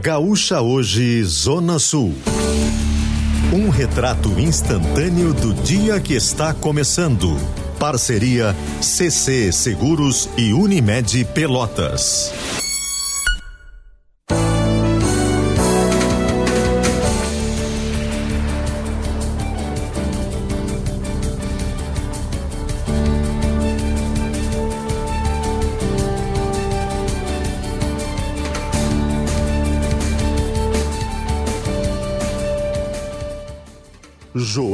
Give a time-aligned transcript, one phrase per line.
[0.00, 2.14] Gaúcha Hoje, Zona Sul.
[3.52, 7.36] Um retrato instantâneo do dia que está começando.
[7.78, 12.65] Parceria CC Seguros e Unimed Pelotas.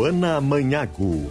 [0.03, 1.31] Joana Manhago.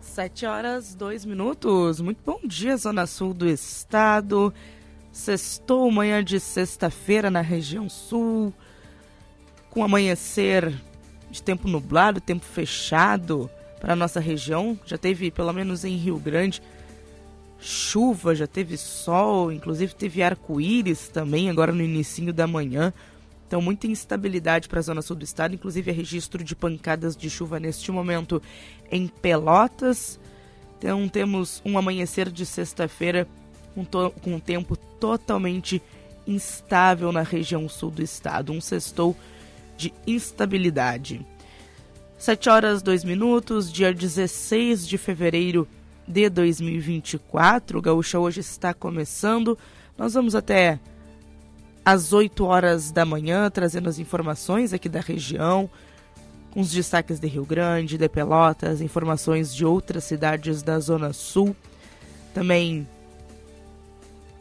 [0.00, 2.00] Sete horas, dois minutos.
[2.00, 4.54] Muito bom dia, Zona Sul do Estado.
[5.10, 8.54] Sextou manhã de sexta-feira na região sul,
[9.70, 10.72] com amanhecer
[11.32, 14.78] de tempo nublado, tempo fechado para nossa região.
[14.86, 16.62] Já teve, pelo menos em Rio Grande,
[17.60, 22.92] chuva, já teve sol, inclusive teve arco-íris também agora no início da manhã.
[23.46, 27.30] Então, muita instabilidade para a zona sul do estado, inclusive é registro de pancadas de
[27.30, 28.42] chuva neste momento
[28.90, 30.20] em Pelotas.
[30.76, 33.26] Então, temos um amanhecer de sexta-feira
[33.74, 35.82] com, com um tempo totalmente
[36.26, 38.52] instável na região sul do estado.
[38.52, 39.16] Um sextou
[39.78, 41.24] de instabilidade.
[42.18, 45.66] 7 horas 2 minutos, dia 16 de fevereiro
[46.08, 47.78] de 2024.
[47.78, 49.58] O Gaúcha hoje está começando.
[49.96, 50.80] Nós vamos até
[51.84, 55.70] às 8 horas da manhã trazendo as informações aqui da região,
[56.50, 61.54] com os destaques de Rio Grande, de Pelotas, informações de outras cidades da Zona Sul.
[62.32, 62.88] Também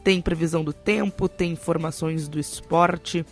[0.03, 3.25] tem previsão do tempo, tem informações do esporte.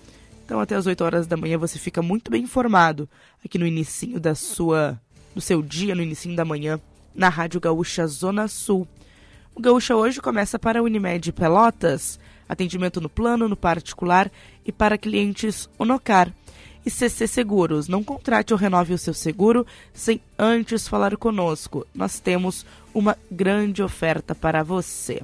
[0.44, 3.10] Então até às 8 horas da manhã você fica muito bem informado
[3.44, 5.00] aqui no início da sua
[5.34, 6.80] do seu dia, no início da manhã
[7.16, 8.88] na Rádio Gaúcha Zona Sul.
[9.56, 14.30] O Gaúcha hoje começa para a Unimed Pelotas, atendimento no plano, no particular
[14.66, 16.32] e para clientes Unocar.
[16.86, 21.88] E CC Seguros, não contrate ou renove o seu seguro sem antes falar conosco.
[21.96, 25.22] Nós temos uma grande oferta para você.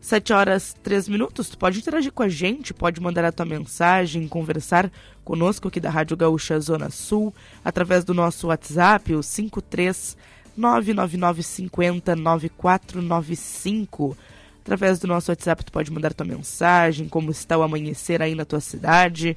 [0.00, 1.50] 7 horas 3 minutos.
[1.50, 4.90] Tu pode interagir com a gente, pode mandar a tua mensagem, conversar
[5.24, 7.34] conosco aqui da Rádio Gaúcha Zona Sul,
[7.64, 10.16] através do nosso WhatsApp, o 53
[10.56, 14.16] 99950 9495.
[14.62, 18.44] Através do nosso WhatsApp tu pode mandar tua mensagem, como está o amanhecer aí na
[18.44, 19.36] tua cidade,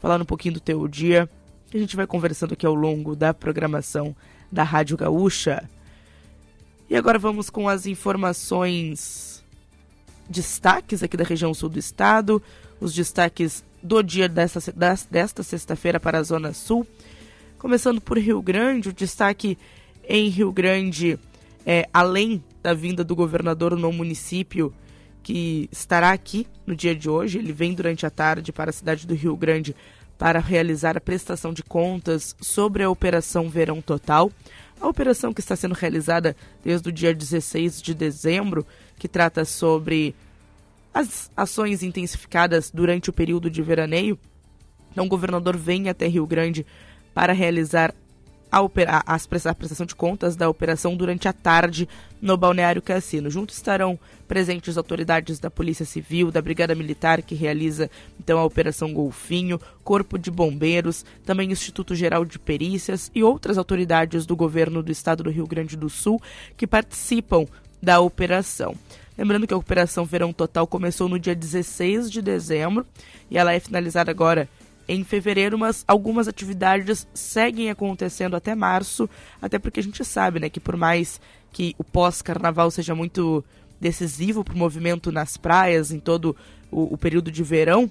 [0.00, 1.28] falar um pouquinho do teu dia.
[1.72, 4.14] A gente vai conversando aqui ao longo da programação
[4.50, 5.68] da Rádio Gaúcha.
[6.88, 9.29] E agora vamos com as informações
[10.30, 12.40] destaques aqui da região sul do estado,
[12.80, 14.60] os destaques do dia desta,
[15.10, 16.86] desta sexta-feira para a Zona Sul.
[17.58, 19.58] Começando por Rio Grande, o destaque
[20.08, 21.18] em Rio Grande,
[21.66, 24.72] é, além da vinda do governador no município,
[25.22, 29.06] que estará aqui no dia de hoje, ele vem durante a tarde para a cidade
[29.06, 29.74] do Rio Grande
[30.16, 34.30] para realizar a prestação de contas sobre a Operação Verão Total.
[34.80, 38.66] A operação que está sendo realizada desde o dia 16 de dezembro
[39.00, 40.14] que trata sobre
[40.92, 44.18] as ações intensificadas durante o período de veraneio.
[44.92, 46.66] Então, o governador vem até Rio Grande
[47.14, 47.94] para realizar
[48.52, 51.88] a, a, a prestação de contas da operação durante a tarde
[52.20, 53.30] no Balneário Cassino.
[53.30, 57.88] Junto estarão presentes autoridades da Polícia Civil, da Brigada Militar, que realiza
[58.18, 64.26] então a Operação Golfinho, Corpo de Bombeiros, também Instituto Geral de Perícias e outras autoridades
[64.26, 66.20] do governo do estado do Rio Grande do Sul
[66.56, 67.46] que participam
[67.82, 68.74] da operação.
[69.16, 72.86] Lembrando que a Operação Verão Total começou no dia 16 de dezembro
[73.30, 74.48] e ela é finalizada agora
[74.88, 79.08] em fevereiro, mas algumas atividades seguem acontecendo até março,
[79.40, 81.20] até porque a gente sabe, né, que por mais
[81.52, 83.44] que o pós-carnaval seja muito
[83.80, 86.36] decisivo para o movimento nas praias em todo
[86.70, 87.90] o, o, período de verão,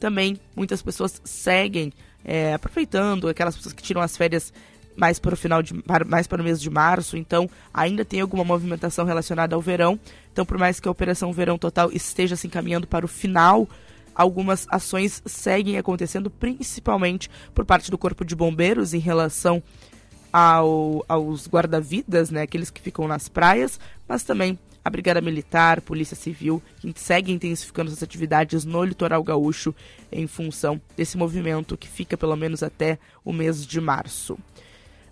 [0.00, 1.92] também muitas pessoas seguem
[2.24, 4.52] é, aproveitando, aquelas pessoas que tiram as férias
[4.96, 5.74] mais para o final de
[6.06, 9.98] mais para o mês de março, então ainda tem alguma movimentação relacionada ao verão.
[10.32, 13.68] Então, por mais que a operação Verão Total esteja se encaminhando para o final,
[14.14, 19.62] algumas ações seguem acontecendo, principalmente por parte do Corpo de Bombeiros em relação
[20.32, 26.16] ao, aos guarda-vidas, né, aqueles que ficam nas praias, mas também a Brigada Militar, Polícia
[26.16, 29.74] Civil, que segue intensificando suas atividades no litoral gaúcho
[30.12, 34.38] em função desse movimento que fica pelo menos até o mês de março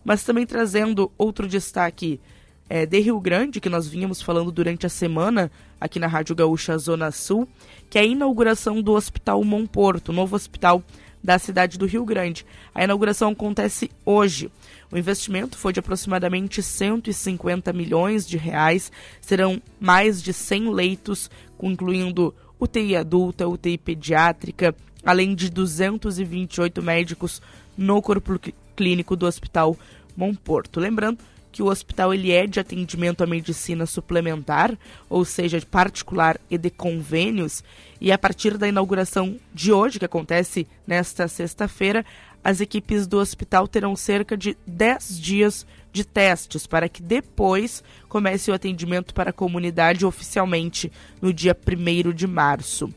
[0.05, 2.21] mas também trazendo outro destaque
[2.69, 5.51] é, de Rio Grande, que nós vínhamos falando durante a semana
[5.81, 7.47] aqui na Rádio Gaúcha Zona Sul,
[7.91, 10.83] que é a inauguração do Hospital Monporto, novo hospital
[11.23, 12.45] da cidade do Rio Grande.
[12.75, 14.51] A inauguração acontece hoje.
[14.91, 18.91] O investimento foi de aproximadamente 150 milhões de reais.
[19.21, 21.31] Serão mais de 100 leitos,
[21.63, 27.41] incluindo UTI adulta, UTI pediátrica, além de 228 médicos
[27.77, 28.39] no corpo
[28.77, 29.77] clínico do Hospital
[30.17, 30.81] Monporto.
[30.81, 31.19] Lembrando
[31.53, 34.77] que o hospital ele é de atendimento à medicina suplementar,
[35.09, 37.63] ou seja, de particular e de convênios,
[38.01, 42.05] e a partir da inauguração de hoje, que acontece nesta sexta-feira,
[42.43, 48.51] as equipes do hospital terão cerca de 10 dias de testes para que depois comece
[48.51, 50.91] o atendimento para a comunidade oficialmente
[51.21, 52.93] no dia 1 de março.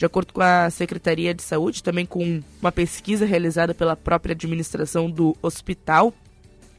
[0.00, 5.10] De acordo com a Secretaria de Saúde, também com uma pesquisa realizada pela própria administração
[5.10, 6.14] do hospital,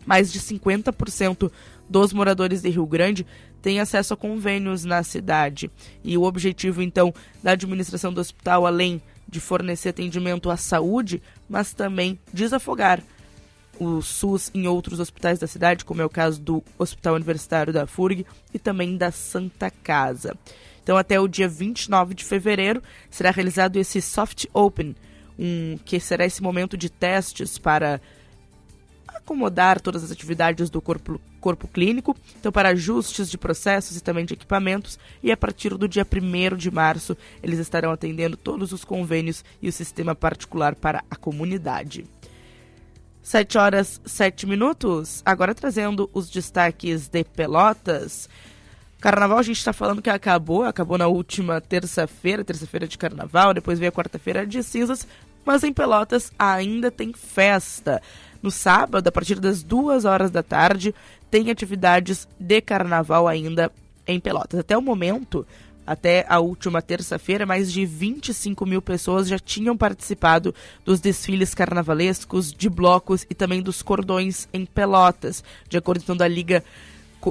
[0.08, 1.52] mais de 50%
[1.88, 3.24] dos moradores de Rio Grande
[3.62, 5.70] têm acesso a convênios na cidade.
[6.04, 7.14] E o objetivo, então,
[7.44, 13.04] da administração do hospital, além de fornecer atendimento à saúde, mas também desafogar
[13.80, 17.86] o SUS em outros hospitais da cidade, como é o caso do Hospital Universitário da
[17.86, 20.36] FURG e também da Santa Casa.
[20.84, 24.96] Então, até o dia 29 de fevereiro, será realizado esse Soft Open,
[25.38, 28.02] um, que será esse momento de testes para
[29.08, 34.26] acomodar todas as atividades do corpo, corpo clínico, então para ajustes de processos e também
[34.26, 38.84] de equipamentos, e a partir do dia 1 de março eles estarão atendendo todos os
[38.84, 42.06] convênios e o sistema particular para a comunidade.
[43.22, 48.28] 7 horas 7 minutos, agora trazendo os destaques de Pelotas.
[49.02, 53.80] Carnaval a gente está falando que acabou, acabou na última terça-feira, terça-feira de carnaval, depois
[53.80, 55.08] veio a quarta-feira de cinzas,
[55.44, 58.00] mas em Pelotas ainda tem festa.
[58.44, 60.94] No sábado, a partir das duas horas da tarde,
[61.32, 63.72] tem atividades de carnaval ainda
[64.06, 64.60] em Pelotas.
[64.60, 65.48] Até o momento,
[65.86, 70.54] até a última terça-feira, mais de 25 mil pessoas já tinham participado
[70.86, 76.28] dos desfiles carnavalescos, de blocos e também dos cordões em Pelotas, de acordo com a
[76.28, 76.64] Liga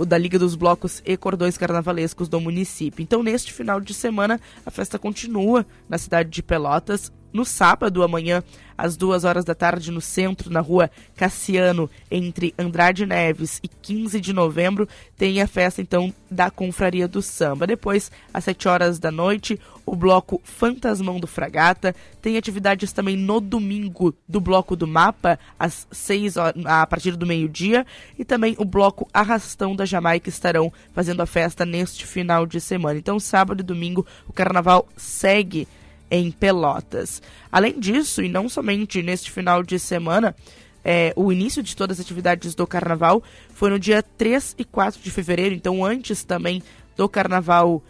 [0.06, 3.02] da Liga dos Blocos e Cordões Carnavalescos do município.
[3.02, 7.12] Então, neste final de semana, a festa continua na cidade de Pelotas.
[7.32, 8.42] No sábado, amanhã,
[8.76, 14.20] às duas horas da tarde, no centro, na rua Cassiano, entre Andrade Neves e 15
[14.20, 17.66] de novembro, tem a festa, então, da Confraria do Samba.
[17.66, 19.60] Depois, às sete horas da noite,
[19.90, 21.96] o bloco Fantasmão do Fragata.
[22.22, 27.26] Tem atividades também no domingo do bloco do Mapa, às seis horas, a partir do
[27.26, 27.84] meio-dia.
[28.16, 33.00] E também o bloco Arrastão da Jamaica estarão fazendo a festa neste final de semana.
[33.00, 35.66] Então, sábado e domingo, o carnaval segue
[36.08, 37.20] em Pelotas.
[37.50, 40.36] Além disso, e não somente neste final de semana,
[40.84, 45.00] é, o início de todas as atividades do carnaval foi no dia 3 e 4
[45.02, 46.62] de fevereiro, então antes também
[46.96, 47.82] do carnaval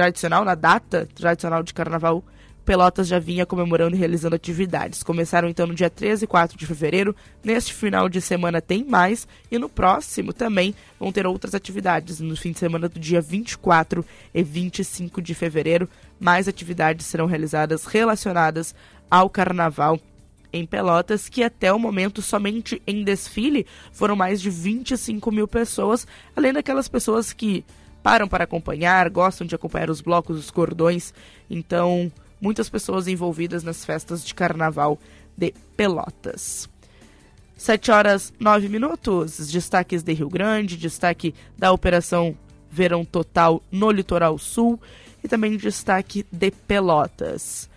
[0.00, 2.24] tradicional, na data tradicional de carnaval,
[2.64, 5.02] Pelotas já vinha comemorando e realizando atividades.
[5.02, 7.14] Começaram então no dia 13 e 4 de fevereiro.
[7.44, 9.28] Neste final de semana tem mais.
[9.50, 12.20] E no próximo também vão ter outras atividades.
[12.20, 15.88] No fim de semana do dia 24 e 25 de fevereiro,
[16.18, 18.74] mais atividades serão realizadas relacionadas
[19.10, 19.98] ao carnaval
[20.52, 26.06] em Pelotas, que até o momento, somente em desfile, foram mais de 25 mil pessoas,
[26.34, 27.64] além daquelas pessoas que
[28.02, 31.12] param para acompanhar, gostam de acompanhar os blocos, os cordões.
[31.48, 32.10] Então,
[32.40, 34.98] muitas pessoas envolvidas nas festas de carnaval
[35.36, 36.68] de Pelotas.
[37.56, 39.48] 7 horas 9 minutos.
[39.48, 42.36] Destaques de Rio Grande, destaque da Operação
[42.70, 44.80] Verão Total no Litoral Sul
[45.22, 47.68] e também destaque de Pelotas.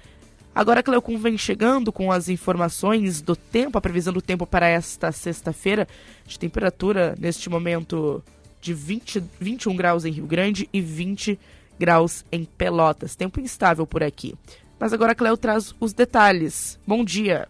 [0.56, 4.68] Agora a Cleocum vem chegando com as informações do tempo, a previsão do tempo para
[4.68, 5.88] esta sexta-feira,
[6.28, 8.24] de temperatura neste momento
[8.64, 11.38] de 20, 21 graus em Rio Grande e 20
[11.78, 13.16] graus em Pelotas.
[13.16, 14.34] Tempo instável por aqui.
[14.80, 16.80] Mas agora a Cleo traz os detalhes.
[16.88, 17.48] Bom dia.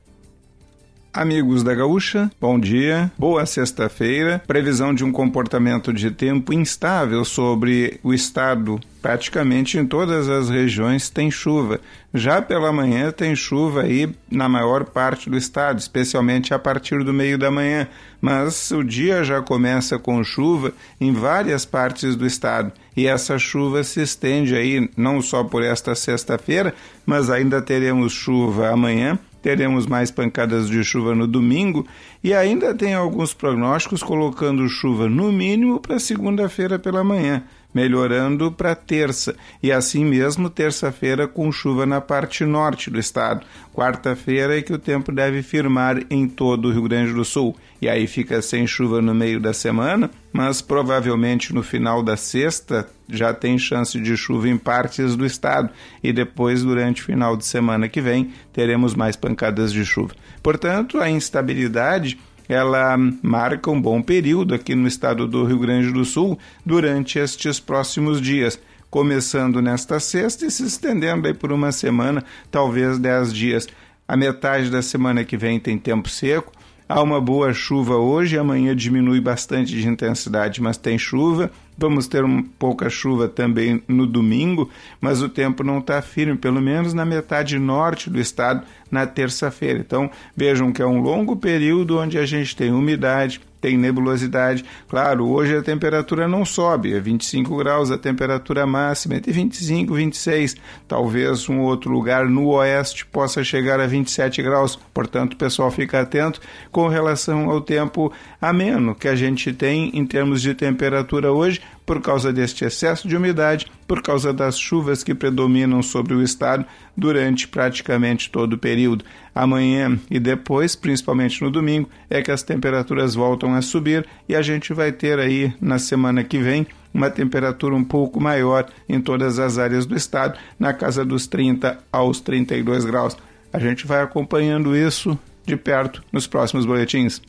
[1.14, 4.42] Amigos da Gaúcha, bom dia, boa sexta-feira.
[4.48, 8.80] Previsão de um comportamento de tempo instável sobre o estado.
[9.00, 11.80] Praticamente em todas as regiões tem chuva.
[12.16, 17.14] Já pela manhã tem chuva aí na maior parte do estado, especialmente a partir do
[17.14, 17.88] meio da manhã.
[18.20, 22.72] Mas o dia já começa com chuva em várias partes do estado.
[22.98, 26.74] E essa chuva se estende aí não só por esta sexta-feira,
[27.06, 31.86] mas ainda teremos chuva amanhã teremos mais pancadas de chuva no domingo
[32.24, 37.44] e ainda tem alguns prognósticos colocando chuva no mínimo para segunda-feira pela manhã.
[37.74, 39.36] Melhorando para terça.
[39.62, 43.46] E assim mesmo, terça-feira com chuva na parte norte do estado.
[43.74, 47.56] Quarta-feira é que o tempo deve firmar em todo o Rio Grande do Sul.
[47.82, 52.88] E aí fica sem chuva no meio da semana, mas provavelmente no final da sexta
[53.10, 55.70] já tem chance de chuva em partes do estado.
[56.04, 60.14] E depois, durante o final de semana que vem, teremos mais pancadas de chuva.
[60.42, 66.04] Portanto, a instabilidade ela marca um bom período aqui no estado do Rio Grande do
[66.04, 68.60] Sul durante estes próximos dias,
[68.90, 73.68] começando nesta sexta e se estendendo aí por uma semana, talvez dez dias.
[74.08, 76.52] A metade da semana que vem tem tempo seco,
[76.88, 81.50] há uma boa chuva hoje, amanhã diminui bastante de intensidade, mas tem chuva.
[81.76, 84.70] Vamos ter um pouca chuva também no domingo,
[85.02, 89.80] mas o tempo não está firme, pelo menos na metade norte do estado, na terça-feira.
[89.80, 94.64] Então, vejam que é um longo período onde a gente tem umidade, tem nebulosidade.
[94.88, 100.04] Claro, hoje a temperatura não sobe, é 25 graus a temperatura máxima, entre 25 e
[100.04, 100.56] 26.
[100.88, 104.78] Talvez um outro lugar no oeste possa chegar a 27 graus.
[104.94, 106.40] Portanto, o pessoal fica atento
[106.72, 112.02] com relação ao tempo ameno que a gente tem em termos de temperatura hoje por
[112.02, 117.48] causa deste excesso de umidade, por causa das chuvas que predominam sobre o estado durante
[117.48, 119.04] praticamente todo o período.
[119.36, 124.42] Amanhã e depois, principalmente no domingo, é que as temperaturas voltam a subir e a
[124.42, 129.40] gente vai ter aí na semana que vem uma temperatura um pouco maior em todas
[129.40, 133.18] as áreas do estado, na casa dos 30 aos 32 graus.
[133.52, 137.22] A gente vai acompanhando isso de perto nos próximos boletins.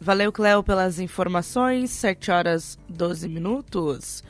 [0.00, 1.90] Valeu, Cléo, pelas informações.
[1.90, 4.22] 7 horas 12 minutos.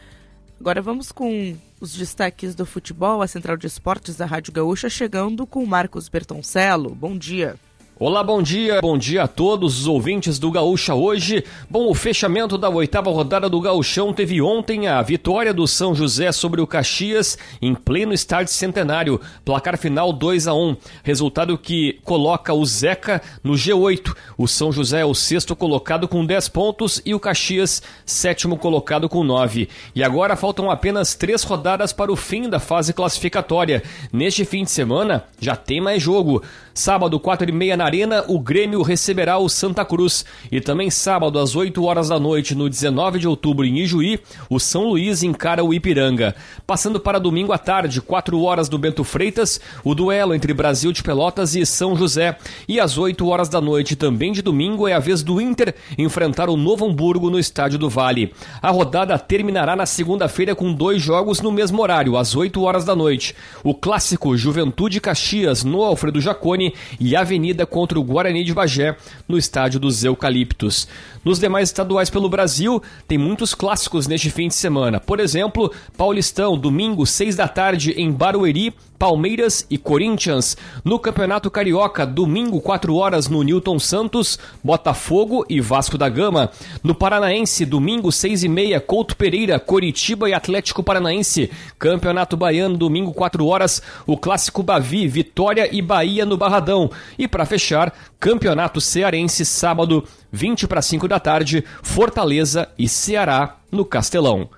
[0.59, 3.23] Agora vamos com os destaques do futebol.
[3.23, 6.95] A Central de Esportes da Rádio Gaúcha chegando com Marcos Bertoncello.
[6.95, 7.57] Bom dia.
[8.01, 11.43] Olá, bom dia, bom dia a todos os ouvintes do Gaúcha hoje.
[11.69, 16.31] Bom, o fechamento da oitava rodada do Gaúchão teve ontem a vitória do São José
[16.31, 22.55] sobre o Caxias em pleno estádio centenário, placar final 2 a 1 resultado que coloca
[22.55, 24.15] o Zeca no G8.
[24.37, 29.09] O São José é o sexto colocado com 10 pontos e o Caxias sétimo colocado
[29.09, 29.69] com 9.
[29.93, 33.83] E agora faltam apenas três rodadas para o fim da fase classificatória.
[34.13, 36.45] Neste fim de semana já tem mais jogo.
[36.79, 40.25] Sábado, 4 e meia na Arena, o Grêmio receberá o Santa Cruz.
[40.51, 44.61] E também sábado, às 8 horas da noite, no 19 de outubro, em Ijuí, o
[44.61, 46.37] São Luís encara o Ipiranga.
[46.65, 51.03] Passando para domingo à tarde, 4 horas do Bento Freitas, o duelo entre Brasil de
[51.03, 52.39] Pelotas e São José.
[52.69, 56.49] E às 8 horas da noite, também de domingo, é a vez do Inter enfrentar
[56.49, 58.33] o Novo Hamburgo no Estádio do Vale.
[58.63, 62.95] A rodada terminará na segunda-feira com dois jogos no mesmo horário, às 8 horas da
[62.95, 63.35] noite.
[63.65, 66.68] O clássico Juventude Caxias no Alfredo Jacone
[66.99, 68.97] e Avenida contra o Guarani de Bagé,
[69.29, 70.89] no estádio dos Eucaliptos.
[71.25, 75.01] Nos demais estaduais pelo Brasil, tem muitos clássicos neste fim de semana.
[75.01, 80.57] Por exemplo, Paulistão, domingo, 6 da tarde, em Barueri, Palmeiras e Corinthians.
[80.85, 86.51] No Campeonato Carioca, domingo, 4 horas, no Newton Santos, Botafogo e Vasco da Gama.
[86.83, 91.51] No Paranaense, domingo, 6 e meia, Couto Pereira, Coritiba e Atlético Paranaense.
[91.79, 96.91] Campeonato Baiano, domingo, 4 horas, o Clássico Bavi, Vitória e Bahia no Barradão.
[97.17, 103.85] E para fechar, Campeonato Cearense, sábado, 20 para 5 da tarde, Fortaleza e Ceará no
[103.85, 104.49] Castelão.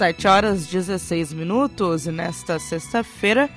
[0.00, 3.50] 7 horas 16 minutos e nesta sexta-feira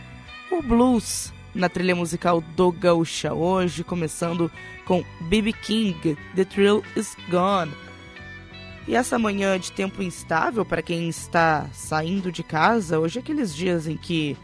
[0.52, 4.52] o blues na trilha musical do Gaúcha hoje, começando
[4.86, 5.54] com B.B.
[5.54, 7.72] King, The Thrill Is Gone.
[8.86, 13.56] E essa manhã de tempo instável para quem está saindo de casa, hoje é aqueles
[13.56, 14.36] dias em que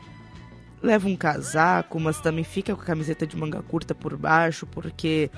[0.81, 5.29] leva um casaco, mas também fica com a camiseta de manga curta por baixo, porque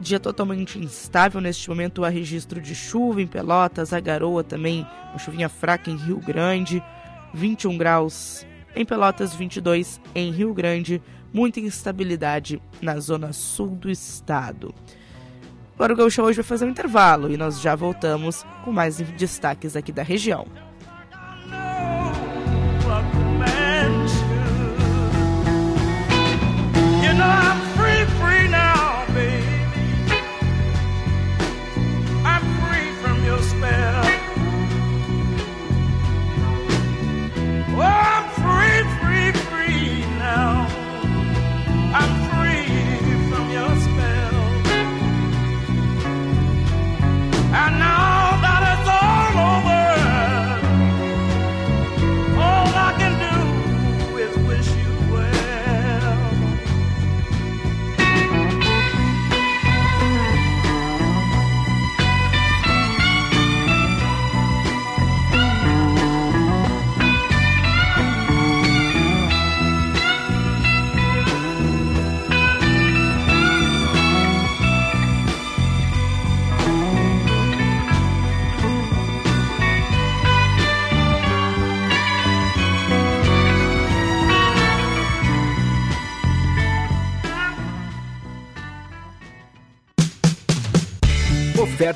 [0.00, 5.18] dia totalmente instável neste momento há registro de chuva em Pelotas, a garoa também, uma
[5.18, 6.82] chuvinha fraca em Rio Grande,
[7.34, 11.02] 21 graus em Pelotas, 22 em Rio Grande,
[11.32, 14.74] muita instabilidade na zona sul do estado.
[15.74, 19.76] Agora o Gaúcho hoje vai fazer um intervalo e nós já voltamos com mais destaques
[19.76, 20.46] aqui da região.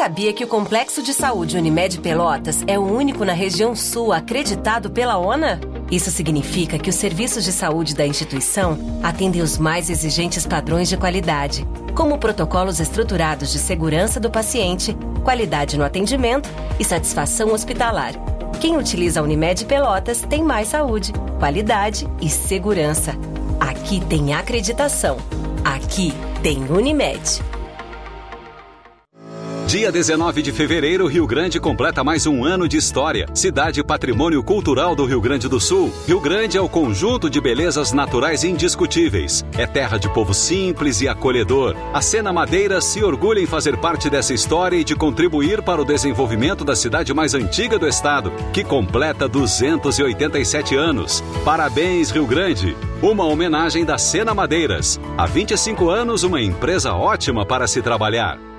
[0.00, 4.88] Sabia que o Complexo de Saúde Unimed Pelotas é o único na região sul acreditado
[4.88, 5.60] pela ONA?
[5.90, 10.96] Isso significa que os serviços de saúde da instituição atendem os mais exigentes padrões de
[10.96, 18.14] qualidade, como protocolos estruturados de segurança do paciente, qualidade no atendimento e satisfação hospitalar.
[18.58, 23.14] Quem utiliza a Unimed Pelotas tem mais saúde, qualidade e segurança.
[23.60, 25.18] Aqui tem acreditação.
[25.62, 27.42] Aqui tem Unimed.
[29.70, 33.28] Dia 19 de fevereiro, Rio Grande completa mais um ano de história.
[33.32, 35.92] Cidade Patrimônio Cultural do Rio Grande do Sul.
[36.08, 39.46] Rio Grande é o conjunto de belezas naturais indiscutíveis.
[39.56, 41.76] É terra de povo simples e acolhedor.
[41.94, 45.84] A Sena Madeira se orgulha em fazer parte dessa história e de contribuir para o
[45.84, 51.22] desenvolvimento da cidade mais antiga do estado, que completa 287 anos.
[51.44, 52.76] Parabéns, Rio Grande!
[53.00, 55.00] Uma homenagem da Sena Madeiras.
[55.16, 58.49] Há 25 anos, uma empresa ótima para se trabalhar.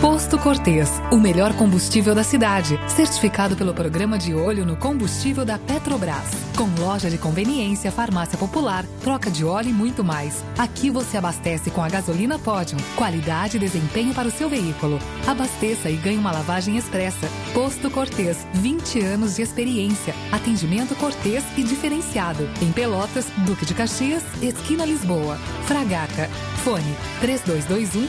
[0.00, 5.58] Posto Cortês, o melhor combustível da cidade, certificado pelo programa de olho no combustível da
[5.58, 6.30] Petrobras.
[6.56, 10.44] Com loja de conveniência, farmácia popular, troca de óleo e muito mais.
[10.58, 14.98] Aqui você abastece com a gasolina Podium, qualidade e desempenho para o seu veículo.
[15.26, 17.28] Abasteça e ganhe uma lavagem expressa.
[17.52, 20.14] Posto Cortês, 20 anos de experiência.
[20.30, 22.48] Atendimento cortês e diferenciado.
[22.60, 25.36] Em Pelotas, Duque de Caxias, esquina Lisboa.
[25.66, 26.28] Fragata.
[26.62, 28.08] Fone 3221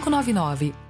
[0.00, 0.85] 0599.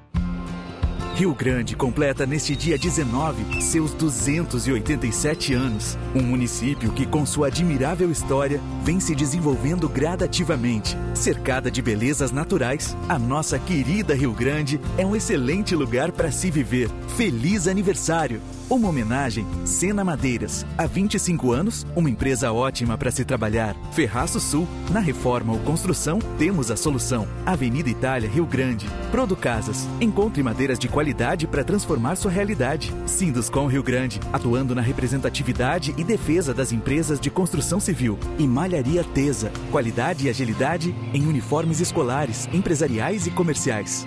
[1.16, 5.96] Rio Grande completa neste dia 19 seus 287 anos.
[6.14, 10.94] Um município que, com sua admirável história, vem se desenvolvendo gradativamente.
[11.14, 16.50] Cercada de belezas naturais, a nossa querida Rio Grande é um excelente lugar para se
[16.50, 16.90] viver.
[17.16, 18.42] Feliz aniversário!
[18.68, 20.66] Uma homenagem Sena Madeiras.
[20.76, 23.76] Há 25 anos, uma empresa ótima para se trabalhar.
[23.92, 24.66] Ferraço Sul.
[24.90, 27.28] Na reforma ou construção, temos a solução.
[27.46, 28.88] Avenida Itália, Rio Grande.
[29.12, 29.86] Prodo Casas.
[30.00, 31.05] Encontre madeiras de qualidade
[31.46, 32.92] para transformar sua realidade.
[33.06, 34.20] Sinduscom Rio Grande.
[34.32, 38.18] Atuando na representatividade e defesa das empresas de construção civil.
[38.38, 39.52] E Malharia Tesa.
[39.70, 44.06] Qualidade e agilidade em uniformes escolares, empresariais e comerciais.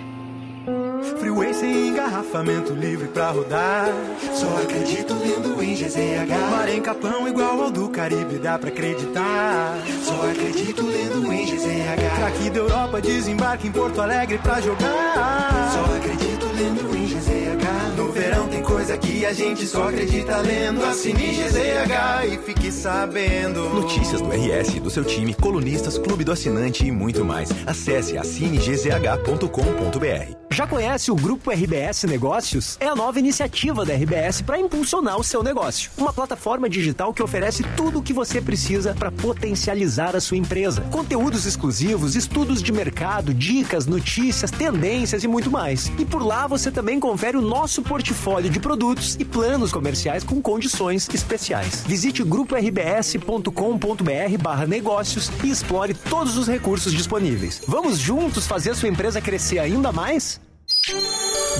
[1.19, 3.89] Freeway sem engarrafamento livre pra rodar.
[4.33, 6.49] Só acredito lendo em GZH.
[6.49, 9.77] Mar em Capão igual ao do Caribe, dá pra acreditar.
[10.01, 12.15] Só acredito lendo em GZH.
[12.17, 15.71] Craque da Europa desembarque em Porto Alegre pra jogar.
[15.73, 17.97] Só acredito lendo em GZH.
[17.97, 20.85] No verão tem coisa que a gente só acredita lendo.
[20.85, 23.69] Assine GZH e fique sabendo.
[23.71, 27.49] Notícias do RS, do seu time, colunistas, clube do assinante e muito mais.
[27.67, 30.39] Acesse assinegzh.com.br.
[30.51, 32.77] Já conhece o Grupo RBS Negócios?
[32.79, 35.89] É a nova iniciativa da RBS para impulsionar o seu negócio.
[35.97, 40.81] Uma plataforma digital que oferece tudo o que você precisa para potencializar a sua empresa.
[40.91, 45.91] Conteúdos exclusivos, estudos de mercado, dicas, notícias, tendências e muito mais.
[45.97, 50.41] E por lá você também confere o nosso portfólio de produtos e planos comerciais com
[50.41, 51.83] condições especiais.
[51.87, 57.61] Visite grupo-rbs.com.br barra negócios e explore todos os recursos disponíveis.
[57.67, 60.39] Vamos juntos fazer sua empresa crescer ainda mais?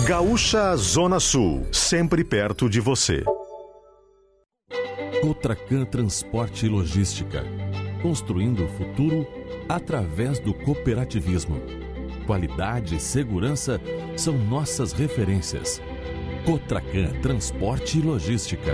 [0.06, 3.24] Gaúcha Zona Sul, sempre perto de você.
[5.22, 7.44] Cotracan Transporte e Logística.
[8.02, 9.28] Construindo o futuro
[9.68, 11.62] através do cooperativismo.
[12.26, 13.80] Qualidade e segurança
[14.16, 15.82] são nossas referências.
[16.46, 18.74] Cotracan Transporte e Logística.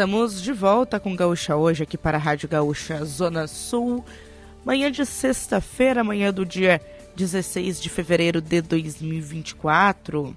[0.00, 4.02] Estamos de volta com Gaúcha hoje aqui para a Rádio Gaúcha Zona Sul.
[4.64, 6.80] Manhã de sexta-feira, manhã do dia
[7.14, 10.34] 16 de fevereiro de 2024.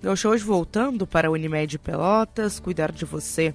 [0.00, 3.52] Gaúcha hoje voltando para a Unimed Pelotas, cuidar de você.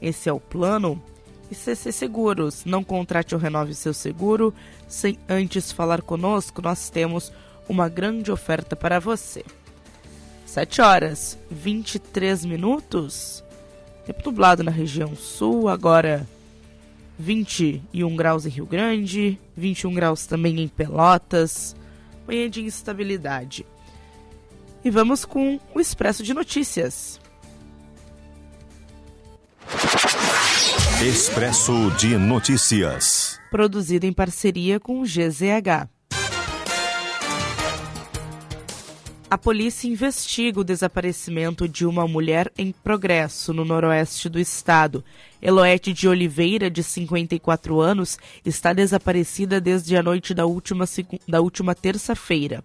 [0.00, 1.02] Esse é o plano.
[1.50, 4.54] E CC Seguros, não contrate ou renove seu seguro
[4.88, 6.62] sem antes falar conosco.
[6.62, 7.30] Nós temos
[7.68, 9.44] uma grande oferta para você.
[10.46, 13.43] 7 horas 23 minutos.
[14.06, 16.26] Tempo nublado na região sul, agora
[17.18, 21.74] 21 graus em Rio Grande, 21 graus também em Pelotas.
[22.26, 23.66] Manhã de instabilidade.
[24.84, 27.20] E vamos com o Expresso de Notícias.
[31.02, 33.38] Expresso de Notícias.
[33.50, 35.93] Produzido em parceria com o GZH.
[39.34, 45.02] A polícia investiga o desaparecimento de uma mulher em progresso no noroeste do estado.
[45.42, 50.84] Eloete de Oliveira, de 54 anos, está desaparecida desde a noite da última,
[51.26, 52.62] da última terça-feira.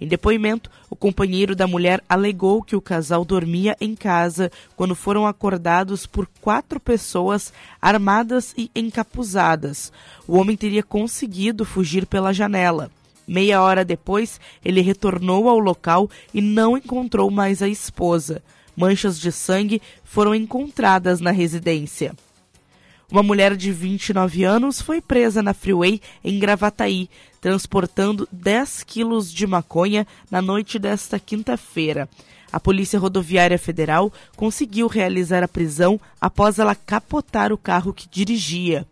[0.00, 5.24] Em depoimento, o companheiro da mulher alegou que o casal dormia em casa quando foram
[5.24, 9.92] acordados por quatro pessoas armadas e encapuzadas.
[10.26, 12.90] O homem teria conseguido fugir pela janela.
[13.26, 18.42] Meia hora depois, ele retornou ao local e não encontrou mais a esposa.
[18.76, 22.14] Manchas de sangue foram encontradas na residência.
[23.10, 27.10] Uma mulher de 29 anos foi presa na Freeway em Gravataí,
[27.42, 32.08] transportando 10 quilos de maconha na noite desta quinta-feira.
[32.50, 38.86] A Polícia Rodoviária Federal conseguiu realizar a prisão após ela capotar o carro que dirigia.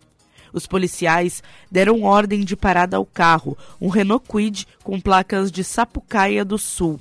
[0.53, 6.45] Os policiais deram ordem de parada ao carro, um Renault Kwid com placas de Sapucaia
[6.45, 6.99] do Sul.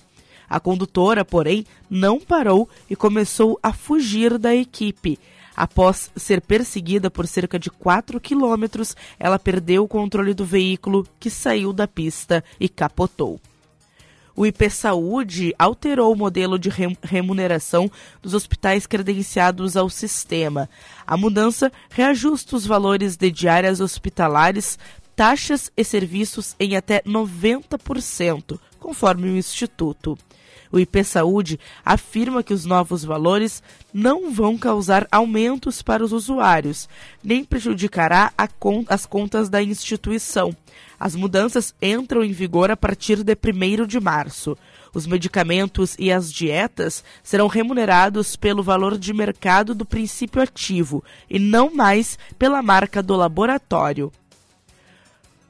[0.49, 5.19] A condutora, porém, não parou e começou a fugir da equipe.
[5.55, 11.29] Após ser perseguida por cerca de 4 quilômetros, ela perdeu o controle do veículo, que
[11.29, 13.39] saiu da pista e capotou
[14.39, 16.69] o IP Saúde alterou o modelo de
[17.03, 20.69] remuneração dos hospitais credenciados ao sistema.
[21.05, 24.79] A mudança reajusta os valores de diárias hospitalares,
[25.13, 30.17] taxas e serviços em até 90%, conforme o Instituto.
[30.71, 33.61] O IP Saúde afirma que os novos valores
[33.93, 36.87] não vão causar aumentos para os usuários,
[37.21, 40.55] nem prejudicará con as contas da instituição.
[40.99, 44.57] As mudanças entram em vigor a partir de 1 de março.
[44.93, 51.39] Os medicamentos e as dietas serão remunerados pelo valor de mercado do princípio ativo e
[51.39, 54.11] não mais pela marca do laboratório.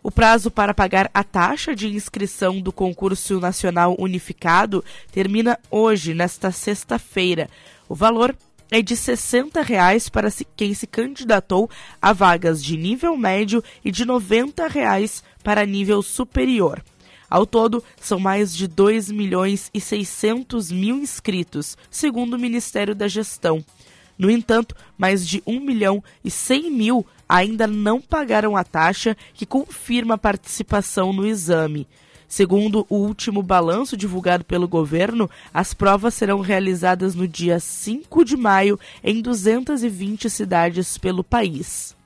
[0.02, 6.52] O prazo para pagar a taxa de inscrição do concurso nacional unificado termina hoje, nesta
[6.52, 7.50] sexta-feira.
[7.88, 8.36] O valor
[8.72, 11.70] é de 60 reais para quem se candidatou
[12.02, 16.84] a vagas de nível médio e de 90 reais para nível superior.
[17.30, 23.08] Ao todo, são mais de 2 milhões e 600 mil inscritos, segundo o Ministério da
[23.08, 23.64] Gestão.
[24.18, 29.46] No entanto, mais de 1 milhão e 100 mil ainda não pagaram a taxa que
[29.46, 31.88] confirma a participação no exame.
[32.30, 38.38] Segundo o último balanço divulgado pelo governo, as provas serão realizadas no dia 5 de
[38.38, 41.98] maio em 220 cidades pelo país.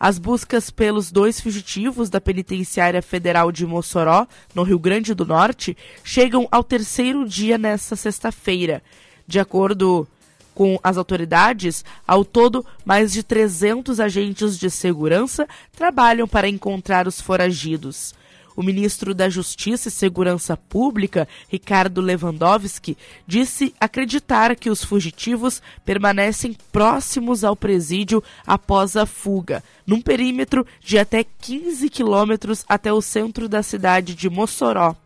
[0.00, 5.76] As buscas pelos dois fugitivos da Penitenciária Federal de Mossoró, no Rio Grande do Norte,
[6.02, 8.82] chegam ao terceiro dia nesta sexta-feira.
[9.26, 10.08] De acordo
[10.54, 15.46] com as autoridades, ao todo, mais de 300 agentes de segurança
[15.76, 18.14] trabalham para encontrar os foragidos.
[18.56, 26.56] O ministro da Justiça e Segurança Pública, Ricardo Lewandowski, disse acreditar que os fugitivos permanecem
[26.72, 33.48] próximos ao presídio após a fuga, num perímetro de até 15 quilômetros até o centro
[33.48, 34.96] da cidade de Mossoró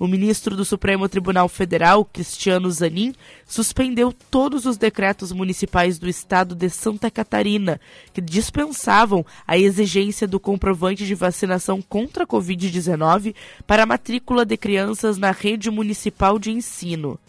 [0.00, 3.14] o ministro do Supremo Tribunal Federal, Cristiano Zanin,
[3.46, 7.78] suspendeu todos os decretos municipais do estado de Santa Catarina,
[8.14, 13.34] que dispensavam a exigência do comprovante de vacinação contra a Covid-19
[13.66, 17.20] para a matrícula de crianças na rede municipal de ensino.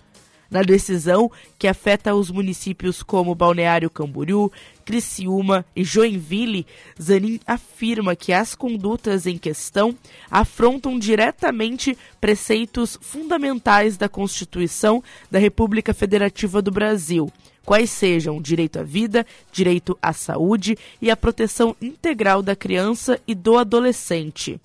[0.52, 4.52] Na decisão, que afeta os municípios como Balneário Camboriú,
[4.84, 6.68] Criciúma e Joinville,
[7.02, 9.96] Zanin afirma que as condutas em questão
[10.30, 17.32] afrontam diretamente preceitos fundamentais da Constituição da República Federativa do Brasil,
[17.64, 23.34] quais sejam direito à vida, direito à saúde e à proteção integral da criança e
[23.34, 24.60] do adolescente.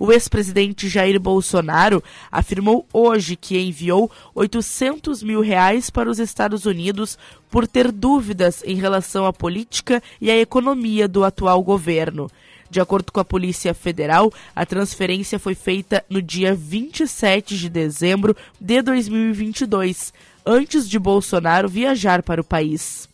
[0.00, 7.18] O ex-presidente Jair Bolsonaro afirmou hoje que enviou 800 mil reais para os Estados Unidos
[7.50, 12.30] por ter dúvidas em relação à política e à economia do atual governo.
[12.70, 18.34] De acordo com a Polícia Federal, a transferência foi feita no dia 27 de dezembro
[18.58, 20.14] de 2022,
[20.46, 23.09] antes de Bolsonaro viajar para o país.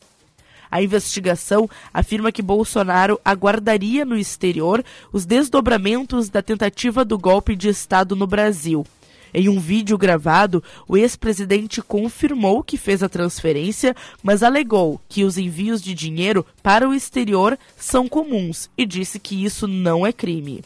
[0.71, 7.69] A investigação afirma que Bolsonaro aguardaria no exterior os desdobramentos da tentativa do golpe de
[7.69, 8.85] Estado no Brasil.
[9.35, 15.37] Em um vídeo gravado, o ex-presidente confirmou que fez a transferência, mas alegou que os
[15.37, 20.63] envios de dinheiro para o exterior são comuns e disse que isso não é crime.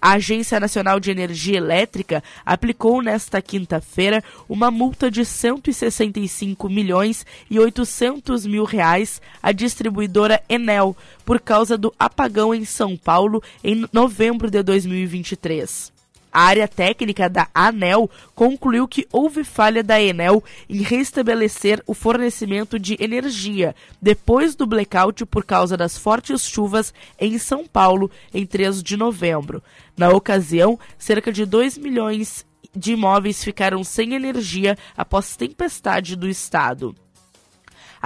[0.00, 7.58] A Agência Nacional de Energia Elétrica aplicou nesta quinta-feira uma multa de 165 milhões e
[7.58, 14.50] 800 mil reais à distribuidora Enel por causa do apagão em São Paulo em novembro
[14.50, 15.95] de 2023.
[16.36, 22.78] A área técnica da ANEL concluiu que houve falha da Enel em restabelecer o fornecimento
[22.78, 28.82] de energia depois do blackout por causa das fortes chuvas em São Paulo em 3
[28.82, 29.62] de novembro.
[29.96, 32.44] Na ocasião, cerca de 2 milhões
[32.76, 36.94] de imóveis ficaram sem energia após tempestade do estado.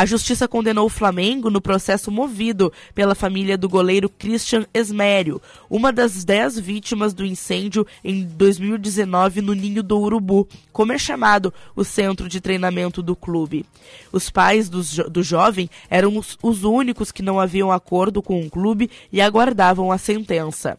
[0.01, 5.93] A justiça condenou o Flamengo no processo movido pela família do goleiro Christian Esmério, uma
[5.93, 11.85] das dez vítimas do incêndio em 2019 no Ninho do Urubu, como é chamado o
[11.85, 13.67] centro de treinamento do clube.
[14.11, 18.49] Os pais do, do jovem eram os, os únicos que não haviam acordo com o
[18.49, 20.79] clube e aguardavam a sentença.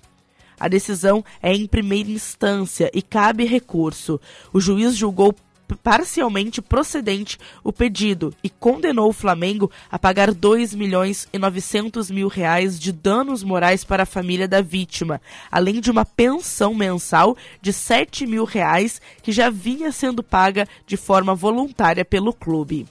[0.60, 4.20] A decisão é em primeira instância e cabe recurso.
[4.52, 5.36] O juiz julgou
[5.76, 12.28] parcialmente procedente o pedido e condenou o Flamengo a pagar 2 milhões e 900 mil
[12.28, 17.74] reais de danos morais para a família da vítima, além de uma pensão mensal de
[17.74, 22.88] 7 mil reais que já vinha sendo paga de forma voluntária pelo clube.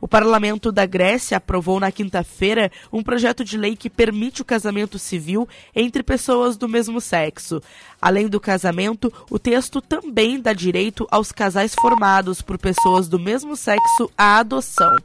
[0.00, 4.98] O parlamento da Grécia aprovou na quinta-feira um projeto de lei que permite o casamento
[4.98, 7.60] civil entre pessoas do mesmo sexo.
[8.00, 13.54] Além do casamento, o texto também dá direito aos casais formados por pessoas do mesmo
[13.56, 14.96] sexo à adoção.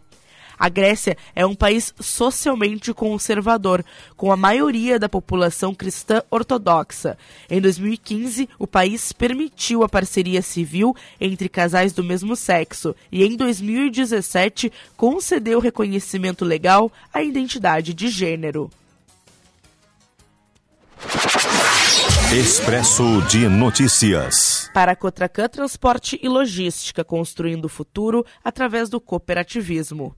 [0.57, 3.83] A Grécia é um país socialmente conservador,
[4.15, 7.17] com a maioria da população cristã ortodoxa.
[7.49, 13.35] Em 2015, o país permitiu a parceria civil entre casais do mesmo sexo e, em
[13.35, 18.69] 2017, concedeu reconhecimento legal à identidade de gênero.
[22.33, 24.69] Expresso de Notícias.
[24.73, 30.15] Para a Cotracan Transporte e Logística, construindo o futuro através do cooperativismo.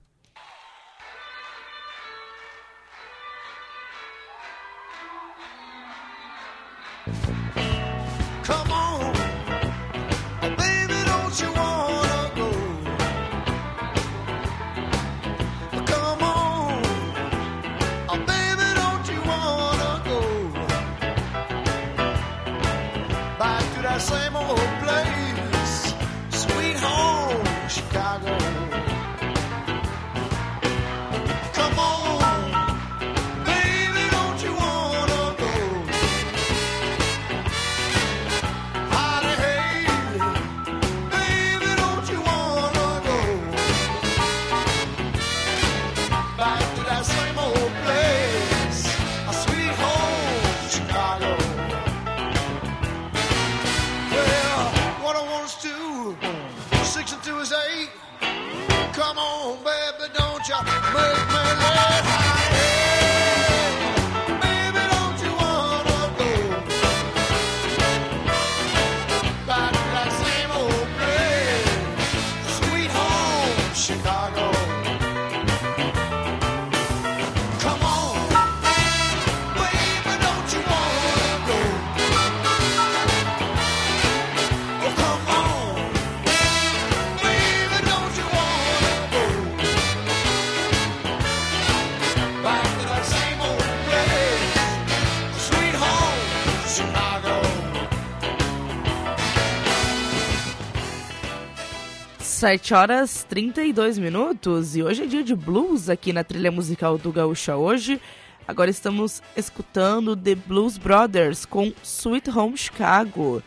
[102.48, 107.12] 7 horas 32 minutos e hoje é dia de blues aqui na trilha musical do
[107.12, 108.00] Gaúcha Hoje.
[108.46, 113.42] Agora estamos escutando The Blues Brothers com Sweet Home Chicago.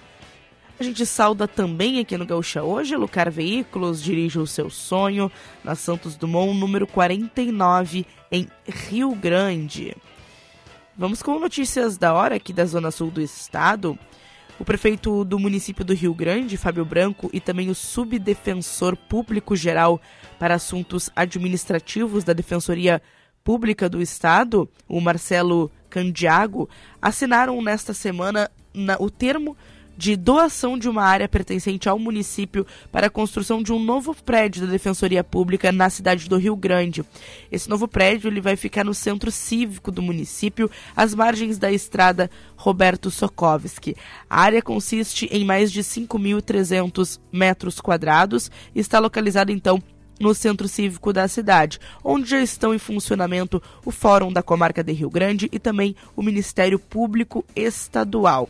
[0.79, 5.31] A gente sauda também aqui no Gaúcha Hoje, Lucar Veículos dirige o seu sonho
[5.63, 9.97] na Santos Dumont, número 49, em Rio Grande.
[10.95, 13.97] Vamos com notícias da hora aqui da Zona Sul do estado.
[14.61, 19.99] O prefeito do município do Rio Grande, Fábio Branco, e também o subdefensor público geral
[20.37, 23.01] para assuntos administrativos da Defensoria
[23.43, 26.69] Pública do Estado, o Marcelo Candiago,
[27.01, 29.57] assinaram nesta semana na, o termo
[29.97, 34.65] de doação de uma área pertencente ao município para a construção de um novo prédio
[34.65, 37.03] da Defensoria Pública na cidade do Rio Grande.
[37.51, 42.29] Esse novo prédio ele vai ficar no centro cívico do município, às margens da estrada
[42.55, 43.95] Roberto Sokovski.
[44.29, 49.81] A área consiste em mais de 5.300 metros quadrados e está localizada então
[50.21, 54.93] no centro cívico da cidade, onde já estão em funcionamento o Fórum da Comarca de
[54.93, 58.47] Rio Grande e também o Ministério Público Estadual.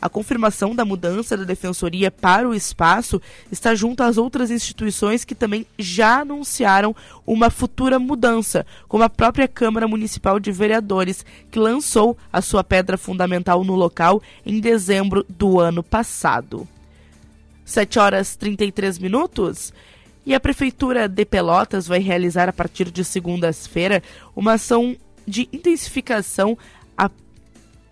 [0.00, 5.34] A confirmação da mudança da defensoria para o espaço está junto às outras instituições que
[5.34, 6.94] também já anunciaram
[7.26, 12.98] uma futura mudança, como a própria Câmara Municipal de Vereadores, que lançou a sua pedra
[12.98, 16.68] fundamental no local em dezembro do ano passado.
[17.64, 19.72] 7 horas 33 minutos.
[20.26, 24.02] E a Prefeitura de Pelotas vai realizar a partir de segunda-feira
[24.34, 26.56] uma ação de intensificação
[26.96, 27.10] à,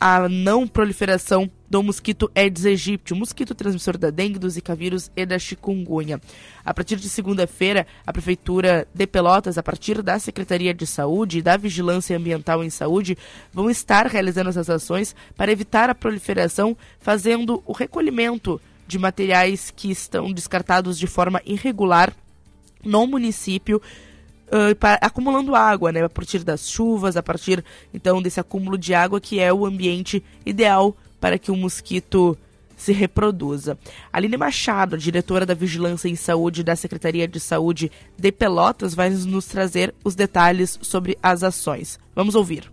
[0.01, 5.11] à não proliferação do mosquito Aedes aegypti, o mosquito transmissor da dengue, do zika vírus
[5.15, 6.21] e da chikungunya.
[6.65, 11.43] A partir de segunda-feira, a Prefeitura de Pelotas, a partir da Secretaria de Saúde e
[11.43, 13.17] da Vigilância Ambiental em Saúde,
[13.53, 19.91] vão estar realizando essas ações para evitar a proliferação, fazendo o recolhimento de materiais que
[19.91, 22.13] estão descartados de forma irregular
[22.85, 23.81] no município.
[24.49, 27.65] Uh, acumulando água, né, a partir das chuvas, a partir
[27.95, 32.37] então desse acúmulo de água que é o ambiente ideal para que o mosquito
[32.83, 33.79] se reproduza.
[34.13, 39.47] Aline Machado, diretora da Vigilância em Saúde da Secretaria de Saúde de Pelotas, vai nos
[39.47, 41.99] trazer os detalhes sobre as ações.
[42.15, 42.71] Vamos ouvir.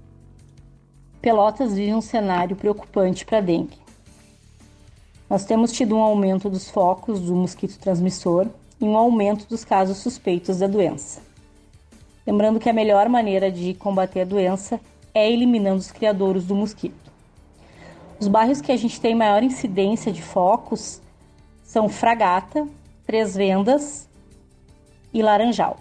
[1.22, 3.78] Pelotas vive um cenário preocupante para a dengue.
[5.30, 8.48] Nós temos tido um aumento dos focos do mosquito transmissor,
[8.80, 11.22] e um aumento dos casos suspeitos da doença.
[12.26, 14.80] Lembrando que a melhor maneira de combater a doença
[15.14, 17.12] é eliminando os criadouros do mosquito.
[18.20, 21.02] Os bairros que a gente tem maior incidência de focos
[21.64, 22.68] são Fragata,
[23.06, 24.08] Três Vendas
[25.14, 25.78] e Laranjal.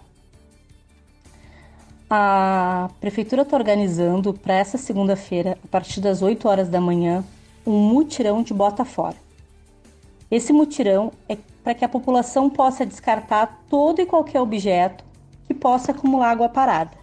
[2.08, 7.22] A prefeitura está organizando para essa segunda-feira, a partir das 8 horas da manhã,
[7.66, 9.16] um mutirão de bota fora.
[10.30, 11.36] Esse mutirão é
[11.68, 15.04] para que a população possa descartar todo e qualquer objeto
[15.46, 16.96] que possa acumular água parada.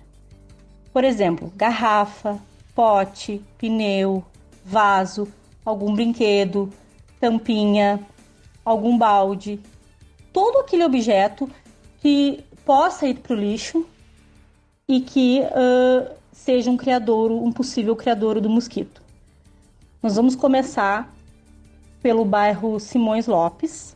[0.92, 2.40] Por exemplo, garrafa,
[2.74, 4.26] pote, pneu,
[4.66, 5.28] vaso,
[5.64, 6.74] algum brinquedo,
[7.20, 8.04] tampinha,
[8.66, 9.60] algum balde,
[10.34, 11.48] todo aquele objeto
[12.00, 13.86] que possa ir para o lixo
[14.88, 19.00] e que uh, seja um criador, um possível criador do mosquito.
[20.02, 21.14] Nós vamos começar
[22.02, 23.95] pelo bairro Simões Lopes,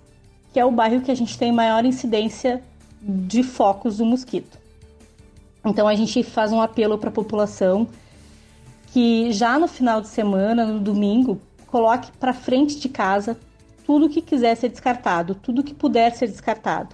[0.59, 2.61] que é o bairro que a gente tem maior incidência
[3.01, 4.59] de focos do mosquito.
[5.63, 7.87] Então a gente faz um apelo para a população
[8.87, 13.39] que já no final de semana, no domingo, coloque para frente de casa
[13.85, 16.93] tudo que quiser ser descartado, tudo que puder ser descartado.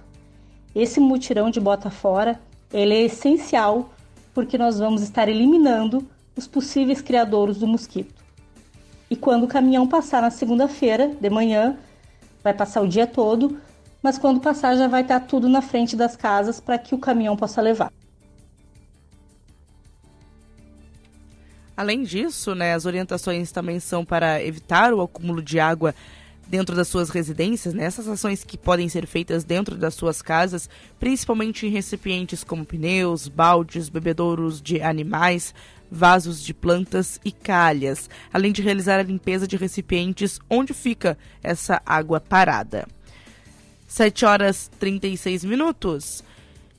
[0.72, 2.40] Esse mutirão de bota fora,
[2.72, 3.90] ele é essencial
[4.32, 6.06] porque nós vamos estar eliminando
[6.36, 8.14] os possíveis criadouros do mosquito.
[9.10, 11.76] E quando o caminhão passar na segunda-feira de manhã,
[12.46, 13.58] vai passar o dia todo,
[14.00, 17.36] mas quando passar já vai estar tudo na frente das casas para que o caminhão
[17.36, 17.92] possa levar.
[21.76, 25.92] Além disso, né, as orientações também são para evitar o acúmulo de água
[26.46, 27.82] dentro das suas residências, né?
[27.82, 30.70] essas ações que podem ser feitas dentro das suas casas,
[31.00, 35.52] principalmente em recipientes como pneus, baldes, bebedouros de animais,
[35.90, 41.80] vasos de plantas e calhas, além de realizar a limpeza de recipientes onde fica essa
[41.84, 42.86] água parada.
[43.86, 46.22] 7 horas 36 minutos.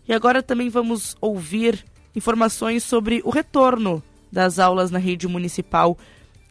[0.07, 1.85] E agora também vamos ouvir
[2.15, 4.01] informações sobre o retorno
[4.31, 5.97] das aulas na rede municipal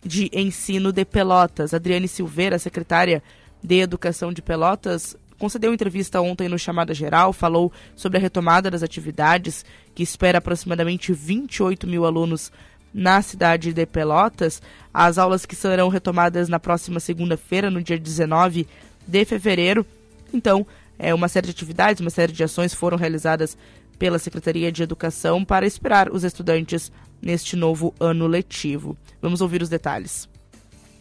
[0.04, 1.74] de ensino de Pelotas.
[1.74, 3.22] Adriane Silveira, secretária
[3.62, 8.82] de Educação de Pelotas, concedeu entrevista ontem no Chamada Geral, falou sobre a retomada das
[8.82, 9.64] atividades,
[9.94, 12.50] que espera aproximadamente 28 mil alunos
[12.92, 14.62] na cidade de Pelotas.
[14.92, 18.66] As aulas que serão retomadas na próxima segunda-feira, no dia 19
[19.06, 19.86] de fevereiro.
[20.32, 20.66] Então,
[20.98, 23.56] é, uma série de atividades, uma série de ações foram realizadas
[23.98, 28.96] pela Secretaria de Educação para esperar os estudantes neste novo ano letivo.
[29.20, 30.28] Vamos ouvir os detalhes.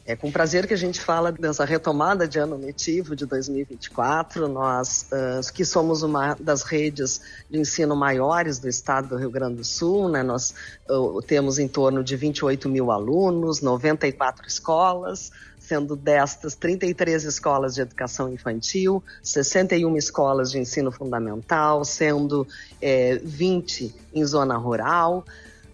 [0.07, 4.47] É com prazer que a gente fala dessa retomada de ano letivo de 2024.
[4.47, 9.55] Nós, uh, que somos uma das redes de ensino maiores do estado do Rio Grande
[9.55, 10.53] do Sul, né, nós
[10.87, 17.81] uh, temos em torno de 28 mil alunos, 94 escolas, sendo destas 33 escolas de
[17.81, 22.47] educação infantil, 61 escolas de ensino fundamental, sendo
[22.79, 25.25] é, 20 em zona rural.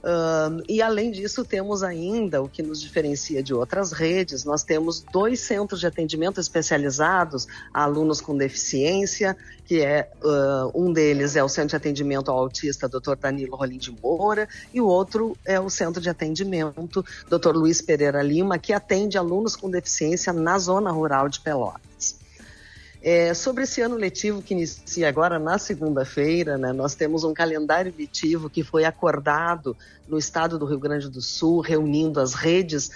[0.04, 5.02] Um, e além disso, temos ainda o que nos diferencia de outras redes: nós temos
[5.12, 11.43] dois centros de atendimento especializados a alunos com deficiência, que é uh, um deles é
[11.43, 13.16] o Centro de Atendimento ao Autista Dr.
[13.16, 17.52] Danilo Rolim de Moura, e o outro é o Centro de Atendimento Dr.
[17.56, 22.20] Luiz Pereira Lima, que atende alunos com deficiência na zona rural de Pelotas.
[23.04, 27.91] É, sobre esse ano letivo que inicia agora na segunda-feira, né, nós temos um calendário
[27.97, 29.76] letivo que foi acordado
[30.08, 32.91] no estado do Rio Grande do Sul, reunindo as redes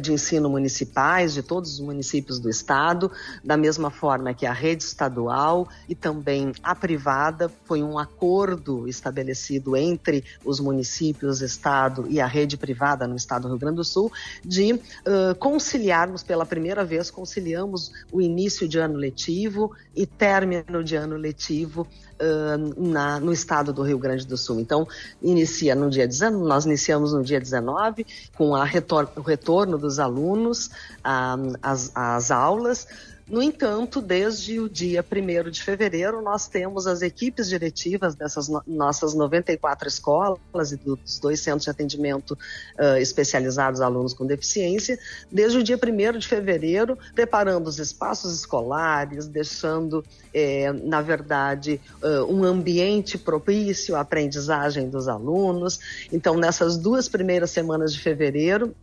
[0.00, 3.10] de ensino municipais de todos os municípios do estado,
[3.44, 7.50] da mesma forma que a rede estadual e também a privada.
[7.64, 13.48] Foi um acordo estabelecido entre os municípios, estado e a rede privada no estado do
[13.48, 14.10] Rio Grande do Sul
[14.44, 20.96] de uh, conciliarmos pela primeira vez conciliamos o início de ano letivo e término de
[20.96, 21.86] ano letivo
[22.20, 24.60] uh, na, no estado do Rio Grande do Sul.
[24.60, 24.86] Então,
[25.22, 28.06] inicia no dia 19, nós iniciamos no dia 19
[28.36, 30.70] com a retor o retorno dos alunos
[31.02, 32.86] às, aulas.
[33.28, 38.62] No entanto, desde o dia 1 de fevereiro, nós temos as equipes diretivas dessas no
[38.66, 44.98] nossas 94 escolas e dos dois centros de atendimento uh, especializados a alunos com deficiência,
[45.30, 50.02] desde o dia 1 de fevereiro, preparando os espaços escolares, deixando,
[50.32, 56.08] eh, na verdade, uh, um ambiente propício à aprendizagem dos alunos.
[56.10, 58.74] Então, nessas duas primeiras semanas de fevereiro,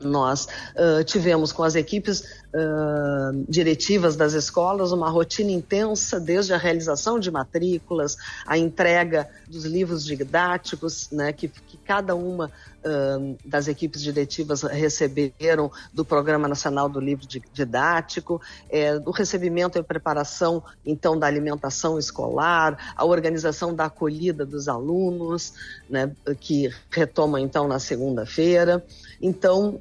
[0.00, 6.56] nós uh, tivemos com as equipes uh, diretivas das escolas uma rotina intensa, desde a
[6.56, 13.66] realização de matrículas, a entrega dos livros didáticos, né, que, que cada uma uh, das
[13.66, 18.40] equipes diretivas receberam do Programa Nacional do Livro Didático,
[18.70, 25.54] é, do recebimento e preparação, então, da alimentação escolar, a organização da acolhida dos alunos,
[25.90, 28.84] né, que retoma, então, na segunda-feira.
[29.20, 29.80] Então,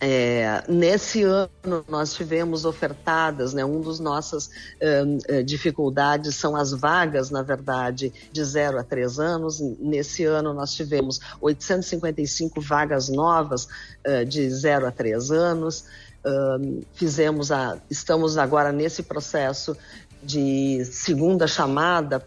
[0.00, 7.30] é, nesse ano nós tivemos ofertadas, né, um dos nossas uh, dificuldades são as vagas,
[7.30, 9.60] na verdade, de 0 a 3 anos.
[9.80, 13.64] Nesse ano nós tivemos 855 vagas novas
[14.06, 15.84] uh, de 0 a 3 anos.
[16.24, 19.76] Uh, fizemos a, estamos agora nesse processo
[20.22, 22.20] de segunda chamada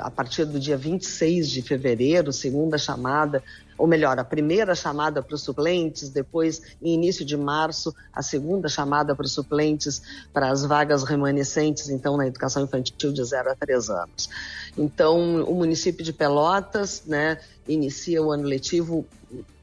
[0.00, 3.42] a partir do dia 26 de fevereiro, segunda chamada
[3.80, 8.68] ou melhor, a primeira chamada para os suplentes, depois, em início de março, a segunda
[8.68, 10.02] chamada para os suplentes
[10.34, 14.28] para as vagas remanescentes, então, na educação infantil de 0 a 3 anos.
[14.76, 19.06] Então, o município de Pelotas, né, inicia o ano letivo,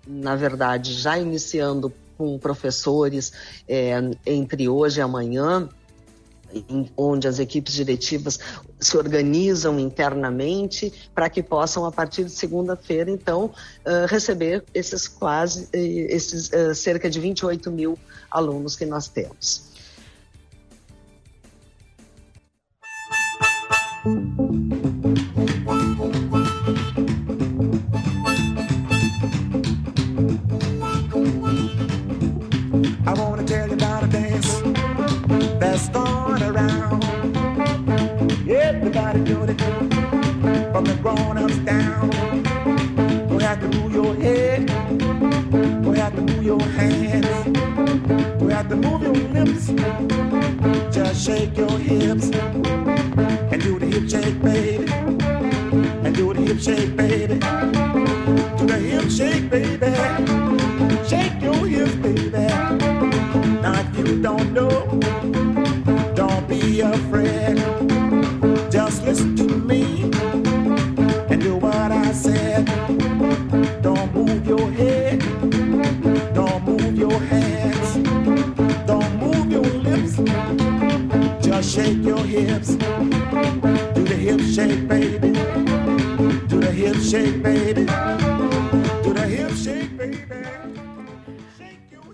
[0.08, 3.32] na verdade, já iniciando com professores
[3.68, 3.92] é,
[4.26, 5.70] entre hoje e amanhã,
[6.54, 8.40] em, onde as equipes diretivas
[8.80, 15.68] se organizam internamente para que possam, a partir de segunda-feira, então, uh, receber esses quase,
[15.74, 17.98] eh, esses uh, cerca de 28 mil
[18.32, 19.68] alunos que nós temos.
[46.22, 47.28] Move your hands.
[48.42, 49.68] You have to move your lips.
[50.96, 52.30] Just shake your hips
[53.52, 54.92] and do the hip shake, baby.
[56.06, 57.36] And do the hip shake, baby.
[58.58, 59.92] Do the hip shake, baby.
[61.08, 62.32] Shake your hips, baby.
[63.62, 64.77] Now if you don't know,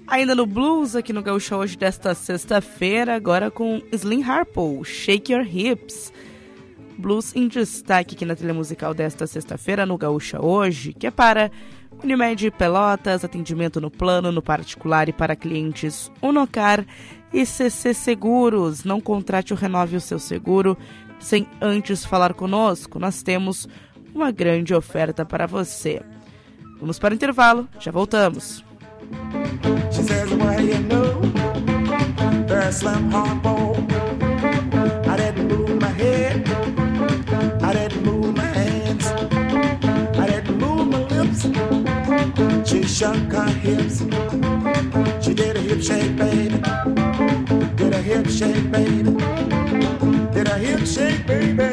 [0.08, 5.48] Ainda no blues, aqui no Gaúcha hoje desta sexta-feira, agora com Slim Harpo, Shake Your
[5.48, 6.12] Hips.
[6.98, 11.50] Blues em destaque aqui na trilha musical desta sexta-feira no Gaúcha hoje, que é para
[12.04, 16.86] Unimed Pelotas, atendimento no plano, no particular e para clientes Unocar
[17.34, 18.84] e CC Seguros.
[18.84, 20.78] Não contrate ou renove o seu seguro
[21.24, 23.00] sem antes falar conosco.
[23.00, 23.68] Nós temos
[24.14, 26.02] uma grande oferta para você.
[26.80, 28.64] Vamos para o intervalo, já voltamos.
[42.66, 44.00] She shook her hips.
[45.24, 46.60] She did a hip shake, baby.
[47.76, 49.63] Did a hip shake, baby.
[50.64, 51.73] Did a hip shake, baby.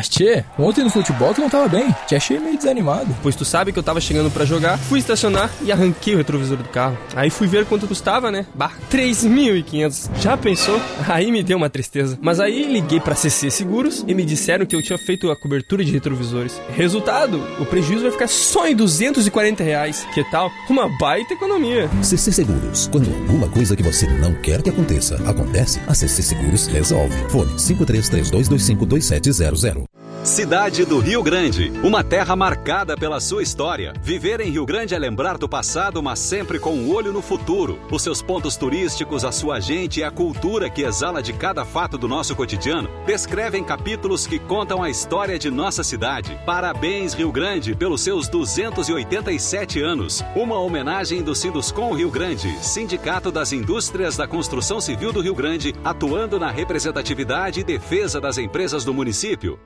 [0.00, 1.94] Mas Tchê, ontem no futebol tu não tava bem.
[2.06, 3.14] Te achei meio desanimado.
[3.22, 6.56] Pois tu sabe que eu tava chegando para jogar, fui estacionar e arranquei o retrovisor
[6.56, 6.96] do carro.
[7.14, 8.46] Aí fui ver quanto custava, né?
[8.54, 10.08] Bah, 3.500.
[10.18, 10.80] Já pensou?
[11.06, 12.18] Aí me deu uma tristeza.
[12.22, 15.84] Mas aí liguei pra CC Seguros e me disseram que eu tinha feito a cobertura
[15.84, 16.58] de retrovisores.
[16.74, 20.06] Resultado, o prejuízo vai ficar só em 240 reais.
[20.14, 20.50] Que tal?
[20.70, 21.90] Uma baita economia.
[22.02, 22.88] CC Seguros.
[22.90, 27.14] Quando alguma coisa que você não quer que aconteça, acontece, a CC Seguros resolve.
[27.28, 29.89] Fone 5332252700.
[30.22, 33.94] Cidade do Rio Grande, uma terra marcada pela sua história.
[34.02, 37.80] Viver em Rio Grande é lembrar do passado, mas sempre com um olho no futuro.
[37.90, 41.96] Os seus pontos turísticos, a sua gente e a cultura que exala de cada fato
[41.96, 46.38] do nosso cotidiano descrevem capítulos que contam a história de nossa cidade.
[46.44, 50.22] Parabéns, Rio Grande, pelos seus 287 anos.
[50.36, 55.74] Uma homenagem do Sinduscom Rio Grande, Sindicato das Indústrias da Construção Civil do Rio Grande,
[55.82, 59.58] atuando na representatividade e defesa das empresas do município.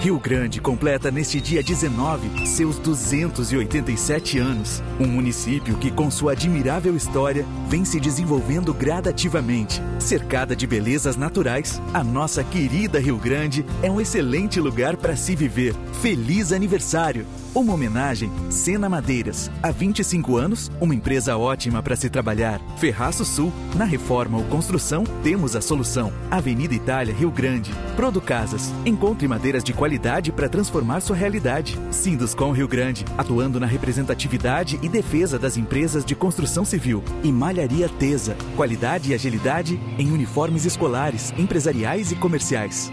[0.00, 4.82] Rio Grande completa neste dia 19 seus 287 anos.
[4.98, 9.82] Um município que, com sua admirável história, vem se desenvolvendo gradativamente.
[9.98, 15.36] Cercada de belezas naturais, a nossa querida Rio Grande é um excelente lugar para se
[15.36, 15.74] viver.
[16.00, 17.26] Feliz aniversário!
[17.52, 19.50] Uma homenagem Sena Madeiras.
[19.60, 22.60] Há 25 anos, uma empresa ótima para se trabalhar.
[22.76, 23.52] Ferraço Sul.
[23.74, 26.12] Na reforma ou construção, temos a solução.
[26.30, 27.72] Avenida Itália, Rio Grande.
[27.96, 28.72] Prodo Casas.
[28.86, 31.76] Encontre madeiras de qualidade para transformar sua realidade.
[31.90, 33.04] Sinduscom Rio Grande.
[33.18, 37.02] Atuando na representatividade e defesa das empresas de construção civil.
[37.24, 38.36] E Malharia Tesa.
[38.54, 42.92] Qualidade e agilidade em uniformes escolares, empresariais e comerciais.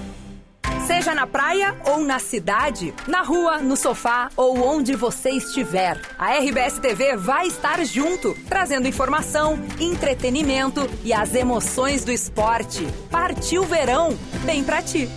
[0.91, 6.37] Seja na praia ou na cidade, na rua, no sofá ou onde você estiver, a
[6.37, 12.85] RBS TV vai estar junto, trazendo informação, entretenimento e as emoções do esporte.
[13.09, 15.09] Partiu verão, bem pra ti.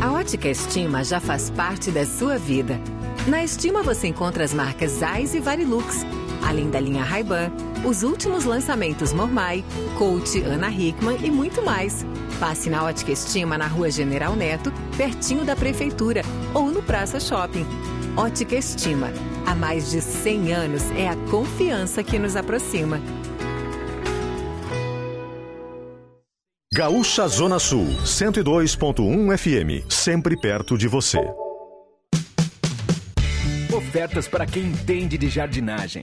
[0.00, 2.80] A Ótica Estima já faz parte da sua vida.
[3.26, 6.06] Na Estima você encontra as marcas Zeiss e Varilux,
[6.42, 7.50] além da linha Ray-Ban,
[7.84, 9.64] os últimos lançamentos Mormai,
[9.98, 12.04] Coach, Ana Hickman e muito mais.
[12.38, 16.22] Passe na Ótica Estima na Rua General Neto, pertinho da Prefeitura,
[16.52, 17.66] ou no Praça Shopping.
[18.16, 19.10] Ótica Estima.
[19.46, 23.00] Há mais de 100 anos é a confiança que nos aproxima.
[26.74, 31.20] Gaúcha Zona Sul, 102.1 FM, sempre perto de você.
[33.74, 36.02] Ofertas para quem entende de jardinagem.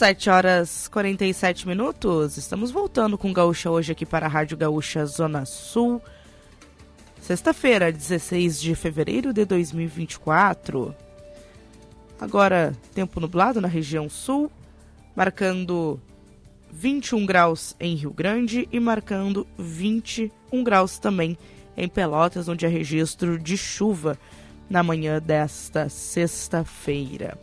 [0.00, 2.38] Sete horas 47 minutos.
[2.38, 6.00] Estamos voltando com Gaúcha hoje aqui para a Rádio Gaúcha Zona Sul.
[7.20, 10.96] Sexta-feira, 16 de fevereiro de 2024.
[12.18, 14.50] Agora, tempo nublado na região sul,
[15.14, 16.00] marcando
[16.72, 21.36] 21 graus em Rio Grande e marcando 21 graus também
[21.76, 24.18] em Pelotas, onde há registro de chuva
[24.66, 27.36] na manhã desta sexta-feira.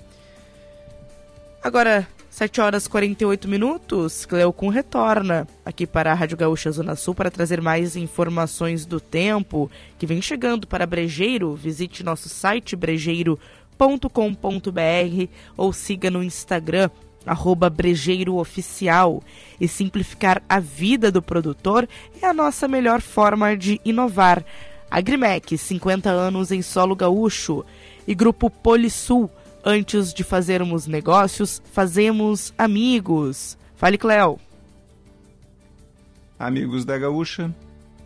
[1.61, 2.07] Agora,
[2.37, 7.31] 7 horas e 48 minutos, Cleocum retorna aqui para a Rádio Gaúcha Zona Sul para
[7.31, 11.55] trazer mais informações do tempo que vem chegando para Brejeiro.
[11.55, 13.39] Visite nosso site brejeiro.com.br
[15.57, 16.91] ou siga no Instagram
[17.25, 19.23] arroba Brejeiro Oficial.
[19.59, 21.89] E simplificar a vida do produtor
[22.21, 24.45] é a nossa melhor forma de inovar.
[24.91, 27.65] Agrimec, 50 anos em solo gaúcho.
[28.07, 29.27] E Grupo Polisul,
[29.69, 33.57] Antes de fazermos negócios, fazemos amigos.
[33.75, 34.39] Fale, Cléo.
[36.39, 37.53] Amigos da Gaúcha,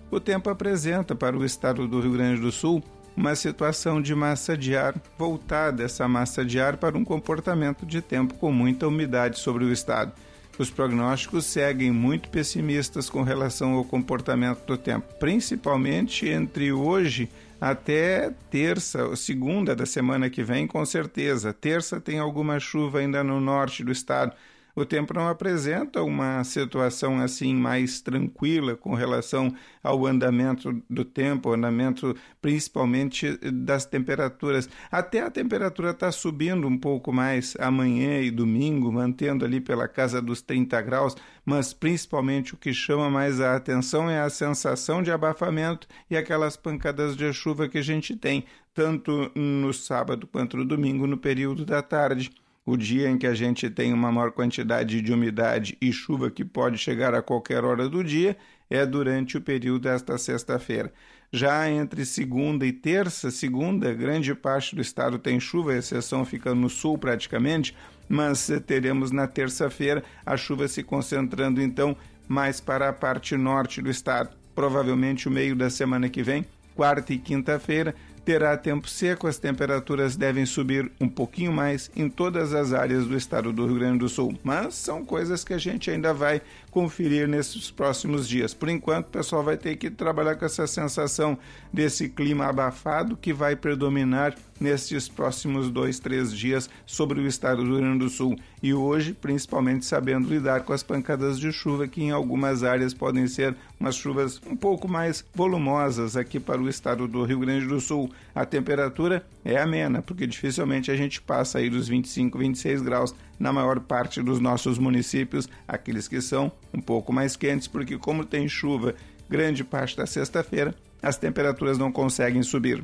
[0.09, 2.81] o tempo apresenta para o estado do Rio Grande do Sul
[3.15, 8.01] uma situação de massa de ar voltada essa massa de ar para um comportamento de
[8.01, 10.13] tempo com muita umidade sobre o estado.
[10.57, 17.29] Os prognósticos seguem muito pessimistas com relação ao comportamento do tempo, principalmente entre hoje
[17.61, 21.53] até terça, segunda da semana que vem, com certeza.
[21.53, 24.35] Terça tem alguma chuva ainda no norte do estado
[24.75, 29.53] o tempo não apresenta uma situação assim mais tranquila com relação
[29.83, 34.69] ao andamento do tempo, andamento principalmente das temperaturas.
[34.91, 40.21] Até a temperatura está subindo um pouco mais amanhã e domingo, mantendo ali pela casa
[40.21, 41.15] dos 30 graus,
[41.45, 46.55] mas principalmente o que chama mais a atenção é a sensação de abafamento e aquelas
[46.55, 51.65] pancadas de chuva que a gente tem, tanto no sábado quanto no domingo, no período
[51.65, 52.31] da tarde.
[52.63, 56.45] O dia em que a gente tem uma maior quantidade de umidade e chuva que
[56.45, 58.37] pode chegar a qualquer hora do dia
[58.69, 60.93] é durante o período desta sexta-feira.
[61.33, 66.53] Já entre segunda e terça, segunda, grande parte do estado tem chuva, a exceção fica
[66.53, 67.75] no sul praticamente,
[68.07, 71.97] mas teremos na terça-feira a chuva se concentrando então
[72.27, 74.37] mais para a parte norte do estado.
[74.53, 76.45] Provavelmente o meio da semana que vem,
[76.75, 82.53] quarta e quinta-feira, terá tempo seco, as temperaturas devem subir um pouquinho mais em todas
[82.53, 85.89] as áreas do estado do Rio Grande do Sul, mas são coisas que a gente
[85.89, 88.53] ainda vai conferir nesses próximos dias.
[88.53, 91.37] Por enquanto, o pessoal vai ter que trabalhar com essa sensação
[91.73, 97.71] desse clima abafado que vai predominar nestes próximos dois, três dias sobre o estado do
[97.71, 98.35] Rio Grande do Sul.
[98.61, 103.27] E hoje, principalmente sabendo lidar com as pancadas de chuva, que em algumas áreas podem
[103.27, 107.81] ser umas chuvas um pouco mais volumosas aqui para o estado do Rio Grande do
[107.81, 108.11] Sul.
[108.35, 113.51] A temperatura é amena, porque dificilmente a gente passa aí dos 25, 26 graus na
[113.51, 118.47] maior parte dos nossos municípios, aqueles que são um pouco mais quentes, porque como tem
[118.47, 118.93] chuva
[119.27, 122.83] grande parte da sexta-feira, as temperaturas não conseguem subir.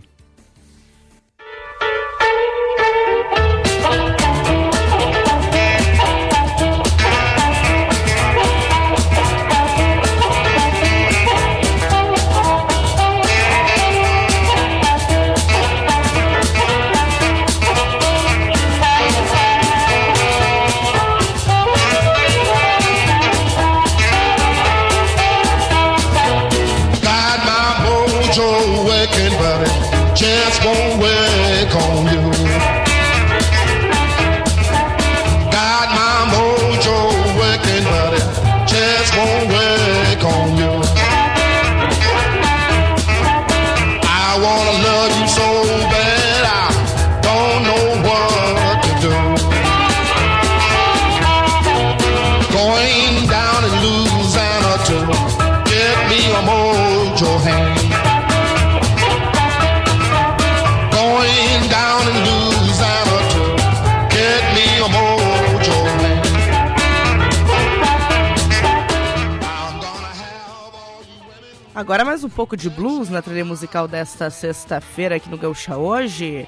[71.88, 76.46] Agora mais um pouco de blues na trilha musical desta sexta-feira aqui no Gaúcha hoje.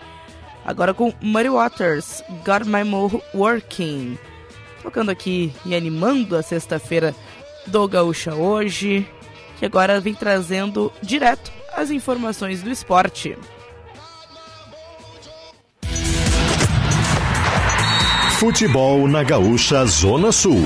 [0.66, 4.18] Agora com Muddy Waters, Got My Mo Working.
[4.84, 7.16] Tocando aqui e animando a sexta-feira
[7.66, 9.08] do Gaúcha hoje,
[9.58, 13.38] que agora vem trazendo direto as informações do esporte.
[18.38, 20.60] Futebol na Gaúcha Zona Sul.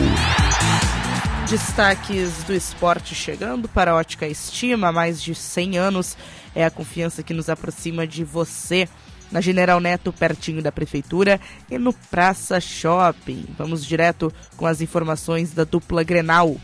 [1.54, 6.18] Destaques do esporte chegando para a Ótica Estima, mais de 100 anos.
[6.56, 8.90] É a confiança que nos aproxima de você.
[9.32, 11.40] Na General Neto, pertinho da Prefeitura,
[11.70, 13.46] e no Praça Shopping.
[13.56, 16.58] Vamos direto com as informações da dupla Grenal.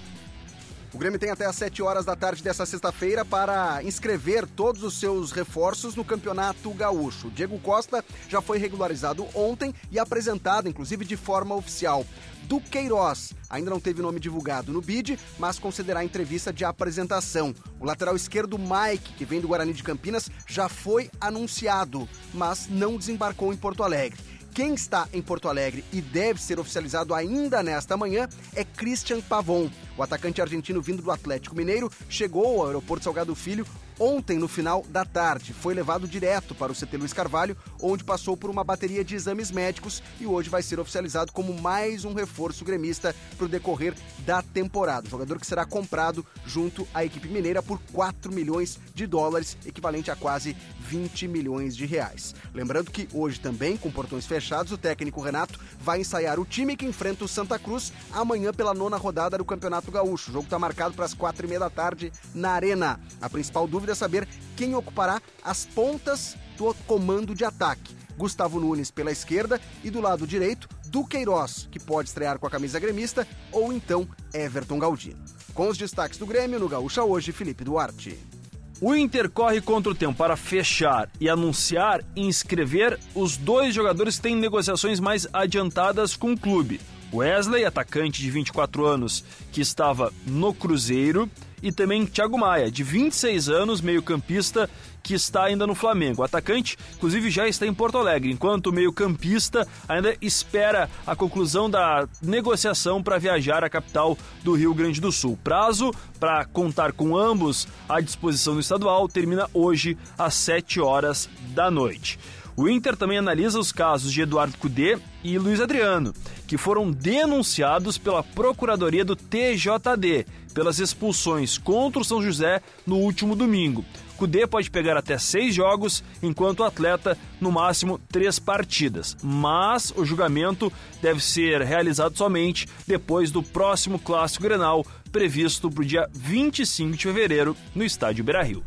[0.91, 4.99] O Grêmio tem até às 7 horas da tarde dessa sexta-feira para inscrever todos os
[4.99, 7.29] seus reforços no Campeonato Gaúcho.
[7.29, 12.03] Diego Costa já foi regularizado ontem e apresentado, inclusive, de forma oficial.
[12.43, 17.53] Duqueiroz ainda não teve nome divulgado no BID, mas concederá entrevista de apresentação.
[17.79, 22.97] O lateral esquerdo Mike, que vem do Guarani de Campinas, já foi anunciado, mas não
[22.97, 24.19] desembarcou em Porto Alegre.
[24.53, 29.69] Quem está em Porto Alegre e deve ser oficializado ainda nesta manhã é Christian Pavon.
[29.97, 33.65] O atacante argentino vindo do Atlético Mineiro chegou ao aeroporto Salgado Filho
[33.99, 35.53] ontem no final da tarde.
[35.53, 39.51] Foi levado direto para o CT Luiz Carvalho, onde passou por uma bateria de exames
[39.51, 43.93] médicos e hoje vai ser oficializado como mais um reforço gremista para o decorrer
[44.25, 45.07] da temporada.
[45.07, 50.09] O jogador que será comprado junto à equipe mineira por 4 milhões de dólares, equivalente
[50.09, 50.55] a quase
[50.89, 52.33] 20 milhões de reais.
[52.51, 56.85] Lembrando que hoje também, com portões fechados, o técnico Renato vai ensaiar o time que
[56.85, 60.31] enfrenta o Santa Cruz amanhã pela nona rodada do Campeonato Gaúcho.
[60.31, 62.99] O jogo está marcado para as quatro e meia da tarde na Arena.
[63.21, 64.27] A principal dúvida é saber
[64.57, 67.95] quem ocupará as pontas do comando de ataque.
[68.17, 72.79] Gustavo Nunes pela esquerda e do lado direito, Duqueiroz, que pode estrear com a camisa
[72.79, 75.23] gremista, ou então Everton Galdino.
[75.53, 78.38] Com os destaques do Grêmio, no Gaúcha hoje, Felipe Duarte.
[78.81, 84.15] O Inter corre contra o tempo para fechar e anunciar e inscrever os dois jogadores
[84.15, 86.79] que têm negociações mais adiantadas com o clube.
[87.13, 91.29] Wesley, atacante de 24 anos, que estava no Cruzeiro,
[91.61, 94.69] e também Thiago Maia, de 26 anos, meio-campista,
[95.01, 96.21] que está ainda no Flamengo.
[96.21, 101.69] O atacante, inclusive, já está em Porto Alegre, enquanto o meio-campista ainda espera a conclusão
[101.69, 105.37] da negociação para viajar à capital do Rio Grande do Sul.
[105.43, 111.71] Prazo para contar com ambos à disposição do estadual termina hoje às 7 horas da
[111.71, 112.19] noite.
[112.59, 116.13] O Inter também analisa os casos de Eduardo Cudê e Luiz Adriano,
[116.45, 123.33] que foram denunciados pela Procuradoria do TJD pelas expulsões contra o São José no último
[123.33, 123.85] domingo.
[124.19, 129.15] Cudê pode pegar até seis jogos, enquanto o atleta, no máximo, três partidas.
[129.23, 130.69] Mas o julgamento
[131.01, 137.03] deve ser realizado somente depois do próximo Clássico Grenal, previsto para o dia 25 de
[137.03, 138.61] fevereiro, no estádio Beira-Rio.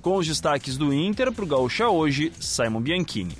[0.00, 3.36] Com os destaques do Inter para o Gaúcha hoje, Simon Bianchini.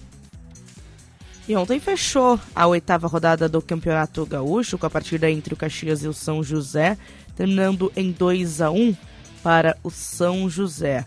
[1.49, 6.05] E ontem fechou a oitava rodada do Campeonato Gaúcho, com a partida entre o Caxias
[6.05, 6.99] e o São José,
[7.35, 8.95] terminando em 2 a 1
[9.43, 11.07] para o São José.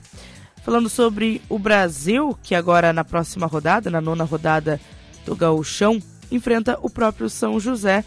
[0.67, 4.81] Falando sobre o Brasil, que agora na próxima rodada, na nona rodada
[5.25, 5.97] do Gaúchão,
[6.29, 8.03] enfrenta o próprio São José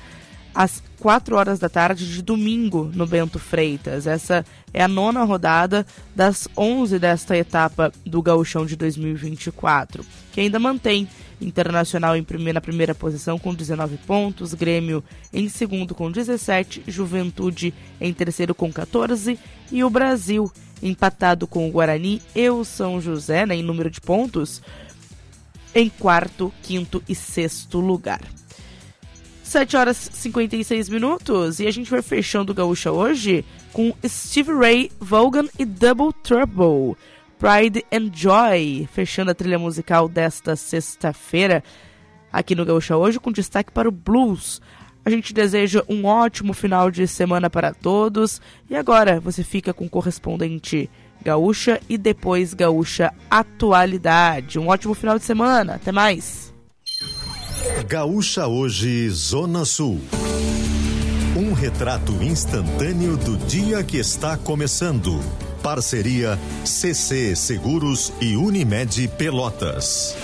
[0.55, 4.07] às 4 horas da tarde de domingo no Bento Freitas.
[4.07, 4.45] Essa
[4.75, 11.09] é a nona rodada das 11 desta etapa do Gauchão de 2024, que ainda mantém
[11.41, 17.73] Internacional em primeira, na primeira posição com 19 pontos, Grêmio em segundo com 17, Juventude
[18.01, 19.39] em terceiro com 14
[19.73, 20.51] e o Brasil
[20.83, 24.63] empatado com o Guarani e o São José né, em número de pontos
[25.75, 28.21] em quarto, quinto e sexto lugar.
[29.43, 34.53] 7 horas e 56 minutos e a gente vai fechando o Gaúcha hoje com Steve
[34.53, 36.97] Ray, Vaughan e Double Trouble.
[37.41, 41.65] Pride and Joy, fechando a trilha musical desta sexta-feira
[42.31, 44.61] aqui no Gaúcha hoje, com destaque para o blues.
[45.07, 48.43] A gente deseja um ótimo final de semana para todos.
[48.69, 50.91] E agora você fica com o correspondente
[51.25, 54.59] Gaúcha e depois Gaúcha Atualidade.
[54.59, 55.77] Um ótimo final de semana.
[55.77, 56.53] Até mais.
[57.89, 59.99] Gaúcha Hoje, Zona Sul.
[61.35, 65.19] Um retrato instantâneo do dia que está começando.
[65.63, 70.17] Parceria CC Seguros e Unimed Pelotas.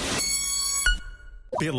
[1.59, 1.77] Pelotas.